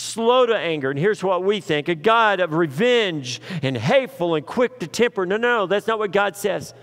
slow 0.00 0.46
to 0.46 0.56
anger. 0.56 0.90
And 0.90 0.98
here's 0.98 1.22
what 1.22 1.44
we 1.44 1.60
think 1.60 1.88
a 1.88 1.94
God 1.94 2.40
of 2.40 2.54
revenge 2.54 3.40
and 3.62 3.76
hateful 3.76 4.34
and 4.34 4.44
quick 4.44 4.80
to 4.80 4.86
temper. 4.86 5.26
No, 5.26 5.36
no, 5.36 5.66
that's 5.66 5.86
not 5.86 5.98
what 5.98 6.10
God 6.10 6.36
says. 6.36 6.74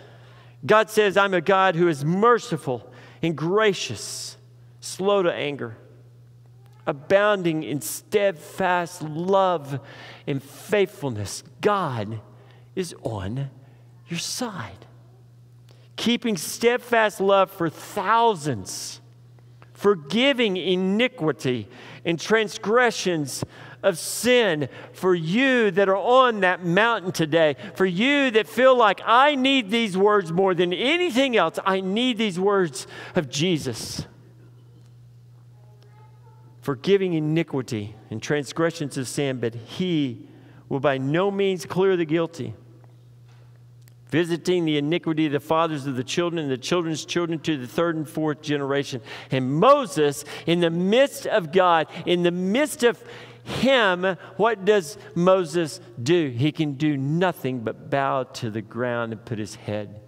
God 0.66 0.90
says, 0.90 1.18
I'm 1.18 1.34
a 1.34 1.42
God 1.42 1.76
who 1.76 1.88
is 1.88 2.04
merciful 2.04 2.92
and 3.22 3.36
gracious, 3.36 4.38
slow 4.80 5.24
to 5.24 5.34
anger, 5.34 5.78
abounding 6.86 7.64
in 7.64 7.82
steadfast 7.82 9.02
love 9.02 9.80
and 10.26 10.42
faithfulness. 10.42 11.44
God 11.62 12.22
is 12.76 12.96
on 13.04 13.50
your 14.08 14.20
side, 14.20 14.86
keeping 15.96 16.38
steadfast 16.38 17.20
love 17.20 17.52
for 17.52 17.70
thousands, 17.70 19.02
forgiving 19.74 20.58
iniquity 20.58 21.68
and 22.08 22.18
transgressions 22.18 23.44
of 23.84 24.00
sin 24.00 24.70
for 24.94 25.14
you 25.14 25.70
that 25.72 25.90
are 25.90 25.98
on 25.98 26.40
that 26.40 26.66
mountain 26.66 27.12
today, 27.12 27.58
for 27.76 27.86
you 27.86 28.32
that 28.32 28.48
feel 28.48 28.76
like 28.76 29.02
I 29.06 29.36
need 29.36 29.70
these 29.70 29.98
words 29.98 30.32
more 30.32 30.56
than 30.56 30.72
anything 30.74 31.36
else. 31.36 31.60
I 31.66 31.82
need 31.82 32.18
these 32.18 32.40
words 32.40 32.88
of 33.14 33.30
Jesus. 33.30 34.08
Forgiving 36.62 37.14
iniquity 37.14 37.94
and 38.10 38.24
transgressions 38.24 38.98
of 38.98 39.08
sin, 39.08 39.40
but 39.42 39.54
he 39.54 40.26
will 40.70 40.80
by 40.80 40.98
no 40.98 41.30
means 41.30 41.66
clear 41.66 41.98
the 41.98 42.06
guilty 42.06 42.54
visiting 44.10 44.66
the 44.66 44.78
iniquity 44.78 45.26
of 45.26 45.32
the 45.32 45.40
fathers 45.40 45.86
of 45.86 45.96
the 45.96 46.04
children 46.04 46.42
and 46.42 46.52
the 46.52 46.58
children's 46.58 47.06
children 47.06 47.40
to 47.40 47.58
the 47.58 47.68
third 47.68 47.96
and 47.96 48.08
fourth 48.08 48.42
generation. 48.42 49.02
And 49.32 49.52
Moses, 49.52 50.24
in 50.46 50.60
the 50.60 50.70
midst 50.70 51.28
of 51.28 51.52
God, 51.52 51.88
in 52.06 52.24
the 52.24 52.32
midst 52.32 52.84
of 52.84 53.04
him, 53.44 54.18
what 54.36 54.66
does 54.66 54.98
Moses 55.16 55.80
do? 56.02 56.30
He 56.30 56.52
can 56.52 56.74
do 56.74 56.98
nothing 56.98 57.62
but 57.62 57.90
bow 57.90 58.24
to 58.24 58.50
the 58.50 58.62
ground 58.62 59.14
and 59.14 59.24
put 59.24 59.40
his 59.40 59.56
head 59.56 60.02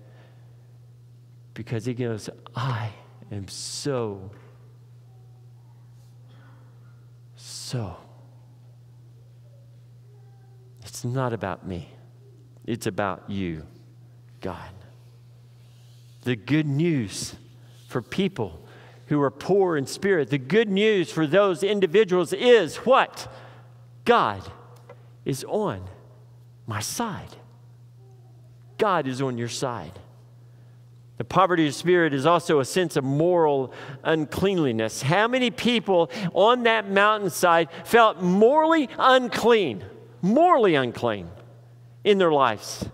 because 1.54 1.86
he 1.86 1.94
goes, 1.94 2.30
I 2.56 2.90
am 3.32 3.48
so, 3.48 4.32
so. 7.36 7.98
It's 10.84 11.06
not 11.06 11.34
about 11.34 11.68
me, 11.68 11.90
it's 12.66 12.88
about 12.88 13.30
you, 13.30 13.66
God. 14.41 14.71
The 16.23 16.36
good 16.36 16.67
news 16.67 17.36
for 17.88 18.02
people 18.02 18.62
who 19.08 19.21
are 19.21 19.32
poor 19.32 19.75
in 19.75 19.88
spirit. 19.88 20.30
The 20.30 20.38
good 20.38 20.69
news 20.69 21.12
for 21.12 21.25
those 21.25 21.63
individuals 21.63 22.32
is 22.32 22.78
what? 22.78 23.32
God 24.06 24.43
is 25.25 25.43
on 25.45 25.84
my 26.67 26.80
side. 26.80 27.36
God 28.78 29.08
is 29.08 29.21
on 29.21 29.38
your 29.38 29.47
side. 29.47 29.99
The 31.17 31.25
poverty 31.25 31.67
of 31.67 31.75
spirit 31.75 32.13
is 32.13 32.25
also 32.25 32.60
a 32.60 32.65
sense 32.65 32.95
of 32.95 33.04
moral 33.04 33.73
uncleanliness. 34.04 35.02
How 35.02 35.28
many 35.28 35.52
people 35.52 36.10
on 36.34 36.63
that 36.63 36.89
mountainside 36.89 37.69
felt 37.84 38.21
morally 38.21 38.88
unclean, 38.97 39.84
morally 40.21 40.75
unclean 40.75 41.28
in 42.04 42.19
their 42.19 42.32
lives? 42.32 42.86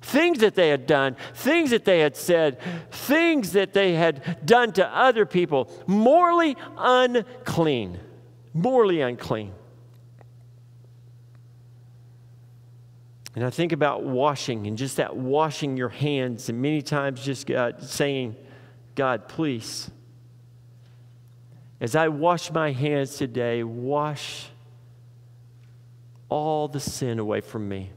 Things 0.00 0.38
that 0.38 0.54
they 0.54 0.70
had 0.70 0.86
done, 0.86 1.16
things 1.34 1.70
that 1.70 1.84
they 1.84 2.00
had 2.00 2.16
said, 2.16 2.58
things 2.90 3.52
that 3.52 3.72
they 3.72 3.94
had 3.94 4.44
done 4.46 4.72
to 4.72 4.86
other 4.86 5.26
people, 5.26 5.70
morally 5.86 6.56
unclean. 6.76 7.98
Morally 8.52 9.00
unclean. 9.00 9.52
And 13.36 13.44
I 13.44 13.50
think 13.50 13.72
about 13.72 14.02
washing 14.02 14.66
and 14.66 14.76
just 14.76 14.96
that 14.96 15.16
washing 15.16 15.76
your 15.76 15.88
hands, 15.88 16.48
and 16.48 16.60
many 16.60 16.82
times 16.82 17.24
just 17.24 17.46
God, 17.46 17.82
saying, 17.82 18.34
God, 18.96 19.28
please, 19.28 19.88
as 21.80 21.94
I 21.94 22.08
wash 22.08 22.50
my 22.50 22.72
hands 22.72 23.16
today, 23.16 23.62
wash 23.62 24.48
all 26.28 26.68
the 26.68 26.80
sin 26.80 27.18
away 27.18 27.40
from 27.40 27.68
me. 27.68 27.90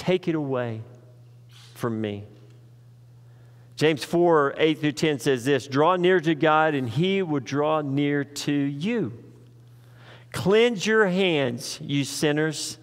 Take 0.00 0.28
it 0.28 0.34
away 0.34 0.80
from 1.74 2.00
me. 2.00 2.24
James 3.76 4.02
4 4.02 4.54
8 4.56 4.80
through 4.80 4.92
10 4.92 5.18
says 5.18 5.44
this 5.44 5.66
Draw 5.66 5.96
near 5.96 6.20
to 6.20 6.34
God, 6.34 6.74
and 6.74 6.88
he 6.88 7.20
will 7.20 7.40
draw 7.40 7.82
near 7.82 8.24
to 8.24 8.50
you. 8.50 9.12
Cleanse 10.32 10.86
your 10.86 11.06
hands, 11.06 11.78
you 11.82 12.04
sinners, 12.04 12.78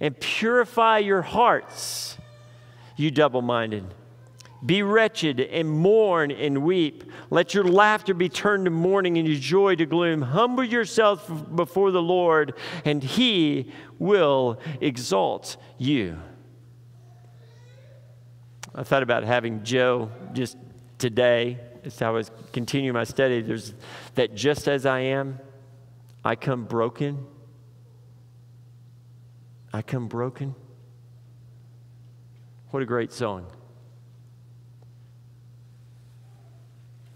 and 0.00 0.18
purify 0.18 0.98
your 0.98 1.22
hearts, 1.22 2.18
you 2.96 3.12
double 3.12 3.40
minded. 3.40 3.94
Be 4.66 4.82
wretched 4.82 5.38
and 5.38 5.70
mourn 5.70 6.32
and 6.32 6.64
weep. 6.64 7.04
Let 7.30 7.54
your 7.54 7.62
laughter 7.62 8.14
be 8.14 8.28
turned 8.28 8.64
to 8.64 8.72
mourning 8.72 9.16
and 9.16 9.28
your 9.28 9.38
joy 9.38 9.76
to 9.76 9.86
gloom. 9.86 10.22
Humble 10.22 10.64
yourselves 10.64 11.22
before 11.54 11.92
the 11.92 12.02
Lord, 12.02 12.54
and 12.84 13.00
he 13.00 13.70
will 14.00 14.58
exalt 14.80 15.56
you. 15.78 16.18
I 18.78 18.84
thought 18.84 19.02
about 19.02 19.24
having 19.24 19.64
Joe 19.64 20.08
just 20.34 20.56
today, 20.98 21.58
as 21.82 22.00
I 22.00 22.10
was 22.10 22.30
continuing 22.52 22.94
my 22.94 23.02
study, 23.02 23.42
there's 23.42 23.74
that 24.14 24.36
just 24.36 24.68
as 24.68 24.86
I 24.86 25.00
am, 25.00 25.40
I 26.24 26.36
come 26.36 26.64
broken. 26.64 27.26
I 29.72 29.82
come 29.82 30.06
broken. 30.06 30.54
What 32.70 32.84
a 32.84 32.86
great 32.86 33.10
song. 33.10 33.46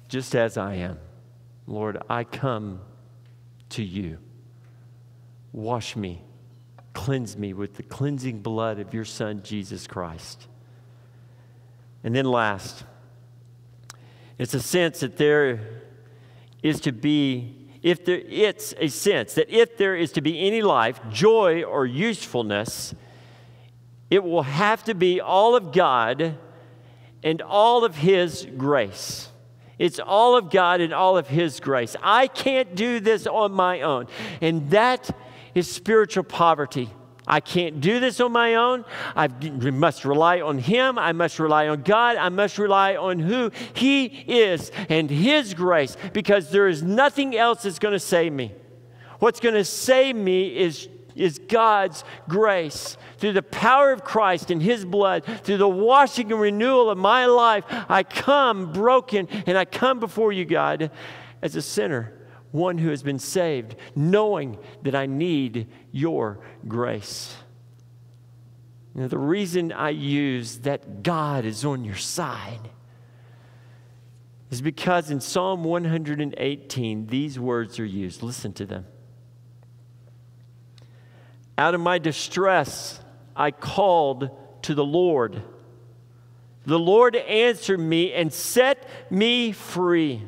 Just 0.08 0.34
as 0.34 0.56
I 0.56 0.74
am, 0.74 0.98
Lord, 1.68 2.02
I 2.10 2.24
come 2.24 2.80
to 3.68 3.84
you. 3.84 4.18
Wash 5.52 5.94
me, 5.94 6.24
cleanse 6.92 7.36
me 7.36 7.52
with 7.52 7.76
the 7.76 7.84
cleansing 7.84 8.40
blood 8.40 8.80
of 8.80 8.92
your 8.92 9.04
Son, 9.04 9.42
Jesus 9.44 9.86
Christ. 9.86 10.48
And 12.04 12.14
then 12.14 12.24
last, 12.24 12.84
it's 14.38 14.54
a 14.54 14.60
sense 14.60 15.00
that 15.00 15.16
there 15.16 15.60
is 16.62 16.80
to 16.80 16.92
be, 16.92 17.68
if 17.82 18.04
there, 18.04 18.20
it's 18.28 18.74
a 18.78 18.88
sense 18.88 19.34
that 19.34 19.50
if 19.50 19.76
there 19.76 19.94
is 19.94 20.12
to 20.12 20.20
be 20.20 20.46
any 20.46 20.62
life, 20.62 21.00
joy, 21.10 21.62
or 21.62 21.86
usefulness, 21.86 22.94
it 24.10 24.22
will 24.22 24.42
have 24.42 24.84
to 24.84 24.94
be 24.94 25.20
all 25.20 25.54
of 25.54 25.72
God 25.72 26.36
and 27.22 27.40
all 27.40 27.84
of 27.84 27.96
His 27.96 28.46
grace. 28.56 29.28
It's 29.78 29.98
all 29.98 30.36
of 30.36 30.50
God 30.50 30.80
and 30.80 30.92
all 30.92 31.16
of 31.16 31.28
His 31.28 31.60
grace. 31.60 31.96
I 32.02 32.26
can't 32.26 32.74
do 32.74 33.00
this 33.00 33.26
on 33.26 33.52
my 33.52 33.80
own. 33.80 34.06
And 34.40 34.70
that 34.70 35.10
is 35.54 35.70
spiritual 35.70 36.24
poverty. 36.24 36.90
I 37.26 37.40
can't 37.40 37.80
do 37.80 38.00
this 38.00 38.20
on 38.20 38.32
my 38.32 38.56
own. 38.56 38.84
I 39.14 39.28
must 39.28 40.04
rely 40.04 40.40
on 40.40 40.58
Him. 40.58 40.98
I 40.98 41.12
must 41.12 41.38
rely 41.38 41.68
on 41.68 41.82
God. 41.82 42.16
I 42.16 42.28
must 42.28 42.58
rely 42.58 42.96
on 42.96 43.20
who 43.20 43.52
He 43.74 44.06
is 44.06 44.72
and 44.88 45.08
His 45.08 45.54
grace 45.54 45.96
because 46.12 46.50
there 46.50 46.66
is 46.66 46.82
nothing 46.82 47.36
else 47.36 47.62
that's 47.62 47.78
going 47.78 47.92
to 47.92 48.00
save 48.00 48.32
me. 48.32 48.52
What's 49.20 49.38
going 49.38 49.54
to 49.54 49.64
save 49.64 50.16
me 50.16 50.56
is, 50.56 50.88
is 51.14 51.38
God's 51.38 52.02
grace. 52.28 52.96
Through 53.18 53.34
the 53.34 53.42
power 53.42 53.92
of 53.92 54.02
Christ 54.02 54.50
and 54.50 54.60
His 54.60 54.84
blood, 54.84 55.24
through 55.44 55.58
the 55.58 55.68
washing 55.68 56.32
and 56.32 56.40
renewal 56.40 56.90
of 56.90 56.98
my 56.98 57.26
life, 57.26 57.64
I 57.88 58.02
come 58.02 58.72
broken 58.72 59.28
and 59.46 59.56
I 59.56 59.64
come 59.64 60.00
before 60.00 60.32
you, 60.32 60.44
God, 60.44 60.90
as 61.40 61.54
a 61.54 61.62
sinner 61.62 62.14
one 62.52 62.78
who 62.78 62.90
has 62.90 63.02
been 63.02 63.18
saved, 63.18 63.74
knowing 63.96 64.58
that 64.82 64.94
I 64.94 65.06
need 65.06 65.66
your 65.90 66.38
grace. 66.68 67.34
The 68.94 69.18
reason 69.18 69.72
I 69.72 69.90
use 69.90 70.58
that 70.58 71.02
God 71.02 71.44
is 71.46 71.64
on 71.64 71.82
your 71.82 71.96
side 71.96 72.70
is 74.50 74.60
because 74.60 75.10
in 75.10 75.20
Psalm 75.20 75.64
118, 75.64 77.06
these 77.06 77.38
words 77.38 77.80
are 77.80 77.86
used. 77.86 78.22
Listen 78.22 78.52
to 78.52 78.66
them. 78.66 78.86
Out 81.56 81.74
of 81.74 81.80
my 81.80 81.98
distress, 81.98 83.00
I 83.34 83.50
called 83.50 84.30
to 84.62 84.74
the 84.74 84.84
Lord. 84.84 85.42
The 86.66 86.78
Lord 86.78 87.16
answered 87.16 87.80
me 87.80 88.12
and 88.12 88.30
set 88.30 88.86
me 89.10 89.52
free. 89.52 90.22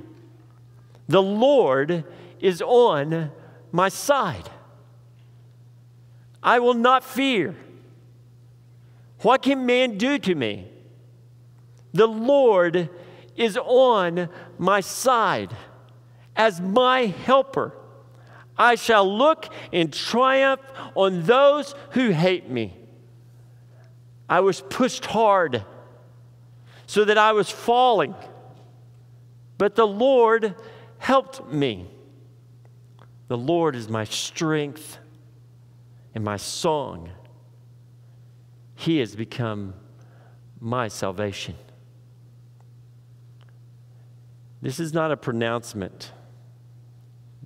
The 1.08 1.22
Lord 1.22 2.04
is 2.40 2.62
on 2.62 3.30
my 3.72 3.88
side. 3.88 4.48
I 6.42 6.58
will 6.58 6.74
not 6.74 7.04
fear. 7.04 7.56
What 9.20 9.42
can 9.42 9.66
man 9.66 9.96
do 9.96 10.18
to 10.18 10.34
me? 10.34 10.68
The 11.92 12.06
Lord 12.06 12.90
is 13.36 13.56
on 13.56 14.28
my 14.58 14.80
side 14.80 15.56
as 16.36 16.60
my 16.60 17.06
helper. 17.06 17.72
I 18.56 18.74
shall 18.74 19.16
look 19.16 19.52
in 19.72 19.90
triumph 19.90 20.60
on 20.94 21.24
those 21.24 21.74
who 21.90 22.10
hate 22.10 22.48
me. 22.48 22.76
I 24.28 24.40
was 24.40 24.60
pushed 24.60 25.06
hard 25.06 25.64
so 26.86 27.04
that 27.04 27.18
I 27.18 27.32
was 27.32 27.50
falling. 27.50 28.14
But 29.58 29.74
the 29.74 29.86
Lord 29.86 30.54
helped 31.04 31.52
me. 31.52 31.86
The 33.28 33.36
Lord 33.36 33.76
is 33.76 33.90
my 33.90 34.04
strength 34.04 34.96
and 36.14 36.24
my 36.24 36.38
song. 36.38 37.10
He 38.74 39.00
has 39.00 39.14
become 39.14 39.74
my 40.60 40.88
salvation. 40.88 41.56
This 44.62 44.80
is 44.80 44.94
not 44.94 45.12
a 45.12 45.16
pronouncement. 45.18 46.10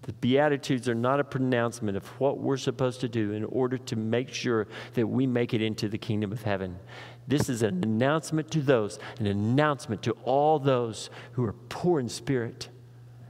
The 0.02 0.12
Beatitudes 0.12 0.88
are 0.88 0.94
not 0.94 1.18
a 1.18 1.24
pronouncement 1.24 1.96
of 1.96 2.06
what 2.20 2.38
we're 2.38 2.58
supposed 2.58 3.00
to 3.00 3.08
do 3.08 3.32
in 3.32 3.42
order 3.42 3.76
to 3.76 3.96
make 3.96 4.32
sure 4.32 4.68
that 4.94 5.08
we 5.08 5.26
make 5.26 5.52
it 5.52 5.62
into 5.62 5.88
the 5.88 5.98
kingdom 5.98 6.30
of 6.30 6.44
heaven. 6.44 6.78
This 7.26 7.48
is 7.48 7.62
an 7.62 7.82
announcement 7.82 8.52
to 8.52 8.62
those, 8.62 9.00
an 9.18 9.26
announcement 9.26 10.04
to 10.04 10.12
all 10.22 10.60
those 10.60 11.10
who 11.32 11.44
are 11.44 11.54
poor 11.68 11.98
in 11.98 12.08
spirit, 12.08 12.68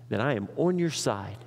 that 0.08 0.20
I 0.20 0.34
am 0.34 0.48
on 0.56 0.78
your 0.78 0.90
side 0.90 1.38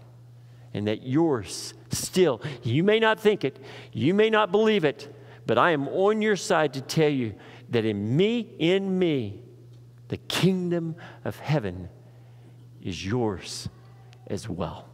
and 0.73 0.87
that 0.87 1.03
yours 1.03 1.73
still, 1.89 2.41
you 2.63 2.83
may 2.83 2.99
not 2.99 3.19
think 3.19 3.43
it, 3.43 3.59
you 3.91 4.13
may 4.13 4.29
not 4.29 4.51
believe 4.51 4.85
it, 4.85 5.13
but 5.45 5.57
I 5.57 5.71
am 5.71 5.87
on 5.89 6.21
your 6.21 6.35
side 6.35 6.73
to 6.73 6.81
tell 6.81 7.09
you 7.09 7.33
that 7.69 7.85
in 7.85 8.15
me, 8.15 8.47
in 8.59 8.97
me, 8.97 9.41
the 10.07 10.17
kingdom 10.17 10.95
of 11.25 11.39
heaven 11.39 11.89
is 12.81 13.05
yours 13.05 13.69
as 14.27 14.47
well. 14.47 14.87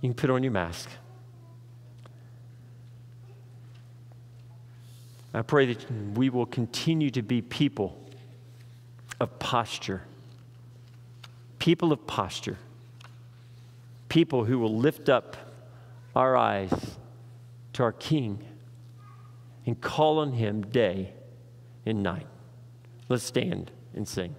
You 0.00 0.08
can 0.08 0.14
put 0.14 0.30
on 0.30 0.42
your 0.42 0.52
mask. 0.52 0.88
I 5.32 5.42
pray 5.42 5.74
that 5.74 5.90
we 6.14 6.30
will 6.30 6.46
continue 6.46 7.10
to 7.10 7.22
be 7.22 7.40
people 7.40 8.00
of 9.20 9.38
posture, 9.38 10.02
people 11.60 11.92
of 11.92 12.04
posture, 12.08 12.58
people 14.08 14.44
who 14.44 14.58
will 14.58 14.76
lift 14.76 15.08
up 15.08 15.36
our 16.16 16.36
eyes 16.36 16.96
to 17.74 17.84
our 17.84 17.92
King 17.92 18.44
and 19.64 19.80
call 19.80 20.18
on 20.18 20.32
Him 20.32 20.62
day 20.62 21.12
and 21.86 22.02
night. 22.02 22.26
Let's 23.08 23.22
stand 23.22 23.70
and 23.94 24.08
sing. 24.08 24.34